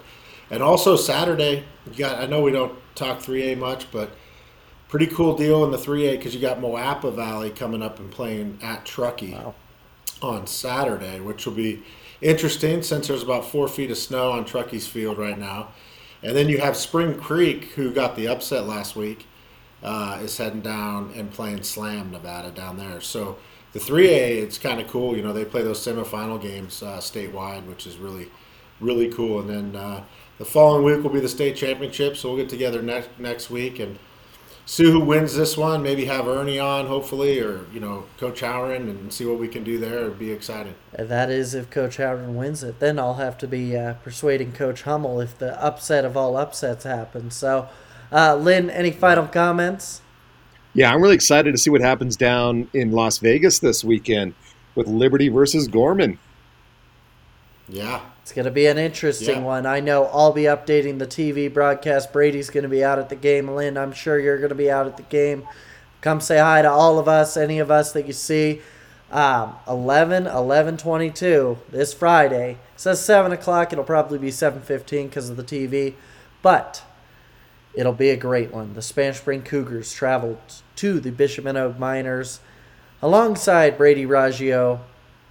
and 0.48 0.62
also 0.62 0.94
Saturday, 0.94 1.64
you 1.90 1.98
got. 1.98 2.22
I 2.22 2.26
know 2.26 2.40
we 2.40 2.52
don't 2.52 2.78
talk 2.94 3.18
3A 3.18 3.58
much, 3.58 3.90
but 3.90 4.10
pretty 4.88 5.08
cool 5.08 5.36
deal 5.36 5.64
in 5.64 5.72
the 5.72 5.78
3A 5.78 6.12
because 6.12 6.36
you 6.36 6.40
got 6.40 6.60
Moapa 6.60 7.12
Valley 7.12 7.50
coming 7.50 7.82
up 7.82 7.98
and 7.98 8.12
playing 8.12 8.60
at 8.62 8.84
Truckee 8.84 9.32
wow. 9.32 9.54
On 10.30 10.46
Saturday, 10.46 11.20
which 11.20 11.46
will 11.46 11.54
be 11.54 11.82
interesting 12.20 12.82
since 12.82 13.08
there's 13.08 13.22
about 13.22 13.44
four 13.44 13.68
feet 13.68 13.90
of 13.90 13.98
snow 13.98 14.32
on 14.32 14.44
Truckee's 14.44 14.86
field 14.86 15.18
right 15.18 15.38
now. 15.38 15.68
And 16.22 16.34
then 16.34 16.48
you 16.48 16.58
have 16.58 16.76
Spring 16.76 17.18
Creek, 17.18 17.64
who 17.74 17.92
got 17.92 18.16
the 18.16 18.28
upset 18.28 18.66
last 18.66 18.96
week, 18.96 19.26
uh, 19.82 20.18
is 20.22 20.36
heading 20.38 20.62
down 20.62 21.12
and 21.14 21.30
playing 21.30 21.62
Slam, 21.62 22.10
Nevada, 22.10 22.50
down 22.50 22.78
there. 22.78 23.00
So 23.02 23.36
the 23.72 23.78
3A, 23.78 24.42
it's 24.42 24.56
kind 24.56 24.80
of 24.80 24.88
cool. 24.88 25.14
You 25.14 25.22
know, 25.22 25.34
they 25.34 25.44
play 25.44 25.62
those 25.62 25.84
semifinal 25.84 26.40
games 26.40 26.82
uh, 26.82 26.96
statewide, 26.96 27.66
which 27.66 27.86
is 27.86 27.98
really, 27.98 28.30
really 28.80 29.08
cool. 29.08 29.40
And 29.40 29.50
then 29.50 29.76
uh, 29.76 30.04
the 30.38 30.46
following 30.46 30.84
week 30.84 31.02
will 31.02 31.10
be 31.10 31.20
the 31.20 31.28
state 31.28 31.56
championship. 31.56 32.16
So 32.16 32.30
we'll 32.30 32.38
get 32.38 32.48
together 32.48 32.80
next 32.80 33.10
next 33.18 33.50
week 33.50 33.78
and 33.78 33.98
see 34.66 34.84
who 34.84 35.00
wins 35.00 35.34
this 35.34 35.56
one. 35.56 35.82
Maybe 35.82 36.04
have 36.06 36.26
Ernie 36.26 36.58
on, 36.58 36.86
hopefully, 36.86 37.40
or 37.40 37.66
you 37.72 37.80
know, 37.80 38.04
Coach 38.18 38.40
Howren, 38.40 38.88
and 38.88 39.12
see 39.12 39.24
what 39.24 39.38
we 39.38 39.48
can 39.48 39.64
do 39.64 39.78
there. 39.78 40.00
It'd 40.00 40.18
be 40.18 40.30
exciting. 40.30 40.74
That 40.92 41.30
is 41.30 41.54
if 41.54 41.70
Coach 41.70 41.98
Howren 41.98 42.34
wins 42.34 42.62
it. 42.62 42.80
Then 42.80 42.98
I'll 42.98 43.14
have 43.14 43.38
to 43.38 43.48
be 43.48 43.76
uh, 43.76 43.94
persuading 43.94 44.52
Coach 44.52 44.82
Hummel 44.82 45.20
if 45.20 45.38
the 45.38 45.62
upset 45.62 46.04
of 46.04 46.16
all 46.16 46.36
upsets 46.36 46.84
happens. 46.84 47.34
So, 47.34 47.68
uh, 48.12 48.36
Lynn, 48.36 48.70
any 48.70 48.90
final 48.90 49.26
comments? 49.26 50.00
Yeah, 50.74 50.92
I'm 50.92 51.00
really 51.00 51.14
excited 51.14 51.52
to 51.52 51.58
see 51.58 51.70
what 51.70 51.80
happens 51.80 52.16
down 52.16 52.68
in 52.74 52.90
Las 52.90 53.18
Vegas 53.18 53.60
this 53.60 53.84
weekend 53.84 54.34
with 54.74 54.88
Liberty 54.88 55.28
versus 55.28 55.68
Gorman. 55.68 56.18
Yeah. 57.68 58.00
It's 58.24 58.32
going 58.32 58.46
to 58.46 58.50
be 58.50 58.64
an 58.64 58.78
interesting 58.78 59.40
yeah. 59.40 59.42
one. 59.42 59.66
I 59.66 59.80
know 59.80 60.06
I'll 60.06 60.32
be 60.32 60.44
updating 60.44 60.98
the 60.98 61.06
TV 61.06 61.52
broadcast. 61.52 62.10
Brady's 62.10 62.48
going 62.48 62.62
to 62.62 62.70
be 62.70 62.82
out 62.82 62.98
at 62.98 63.10
the 63.10 63.16
game. 63.16 63.50
Lynn, 63.50 63.76
I'm 63.76 63.92
sure 63.92 64.18
you're 64.18 64.38
going 64.38 64.48
to 64.48 64.54
be 64.54 64.70
out 64.70 64.86
at 64.86 64.96
the 64.96 65.02
game. 65.02 65.46
Come 66.00 66.22
say 66.22 66.38
hi 66.38 66.62
to 66.62 66.70
all 66.70 66.98
of 66.98 67.06
us, 67.06 67.36
any 67.36 67.58
of 67.58 67.70
us 67.70 67.92
that 67.92 68.06
you 68.06 68.14
see. 68.14 68.62
Um, 69.12 69.56
11, 69.68 70.26
11, 70.26 70.78
22 70.78 71.58
this 71.70 71.92
Friday. 71.92 72.52
It 72.52 72.80
says 72.80 73.04
7 73.04 73.30
o'clock. 73.30 73.74
It'll 73.74 73.84
probably 73.84 74.16
be 74.16 74.30
7.15 74.30 75.10
because 75.10 75.28
of 75.28 75.36
the 75.36 75.44
TV. 75.44 75.92
But 76.40 76.82
it'll 77.74 77.92
be 77.92 78.08
a 78.08 78.16
great 78.16 78.50
one. 78.50 78.72
The 78.72 78.80
Spanish 78.80 79.18
Spring 79.18 79.42
Cougars 79.42 79.92
traveled 79.92 80.38
to 80.76 80.98
the 80.98 81.10
Bishop 81.10 81.44
Miners 81.44 82.40
alongside 83.02 83.76
Brady 83.76 84.06
Raggio 84.06 84.80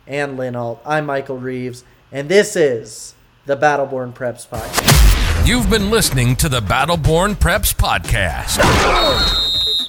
and 0.06 0.38
Lynn 0.38 0.56
Alt. 0.56 0.80
I'm 0.86 1.08
Michael 1.08 1.40
Reeves, 1.40 1.84
and 2.14 2.30
this 2.30 2.56
is 2.56 3.16
the 3.48 3.58
Battleborn 3.58 4.14
Preps 4.14 4.48
Podcast. 4.48 5.48
You've 5.48 5.70
been 5.70 5.90
listening 5.90 6.36
to 6.38 6.48
the 6.48 6.62
Battleborn 6.62 7.36
Preps 7.36 7.74
Podcast. 7.74 8.60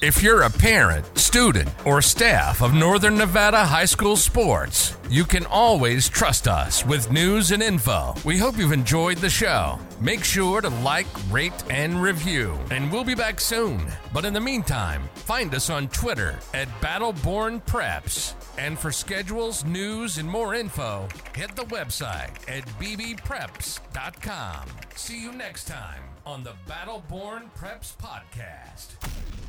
If 0.01 0.21
you're 0.21 0.41
a 0.41 0.49
parent, 0.49 1.17
student, 1.17 1.69
or 1.85 2.01
staff 2.01 2.61
of 2.61 2.73
Northern 2.73 3.17
Nevada 3.17 3.63
High 3.63 3.85
School 3.85 4.17
sports, 4.17 4.97
you 5.09 5.23
can 5.23 5.45
always 5.45 6.09
trust 6.09 6.47
us 6.47 6.85
with 6.85 7.11
news 7.11 7.51
and 7.51 7.63
info. 7.63 8.13
We 8.25 8.37
hope 8.37 8.57
you've 8.57 8.71
enjoyed 8.71 9.17
the 9.17 9.29
show. 9.29 9.79
Make 10.01 10.23
sure 10.23 10.61
to 10.61 10.69
like, 10.69 11.07
rate, 11.31 11.63
and 11.69 12.01
review, 12.01 12.59
and 12.71 12.91
we'll 12.91 13.03
be 13.03 13.15
back 13.15 13.39
soon. 13.39 13.87
But 14.13 14.25
in 14.25 14.33
the 14.33 14.41
meantime, 14.41 15.03
find 15.15 15.53
us 15.55 15.69
on 15.69 15.87
Twitter 15.89 16.37
at 16.53 16.67
Battleborn 16.81 17.63
Preps. 17.65 18.33
And 18.57 18.77
for 18.77 18.91
schedules, 18.91 19.63
news, 19.65 20.17
and 20.17 20.27
more 20.27 20.55
info, 20.55 21.07
hit 21.35 21.55
the 21.55 21.65
website 21.65 22.33
at 22.49 22.65
bbpreps.com. 22.79 24.65
See 24.95 25.21
you 25.21 25.31
next 25.31 25.65
time 25.65 26.01
on 26.25 26.43
the 26.43 26.53
Battleborn 26.67 27.49
Preps 27.57 27.95
Podcast. 27.97 29.44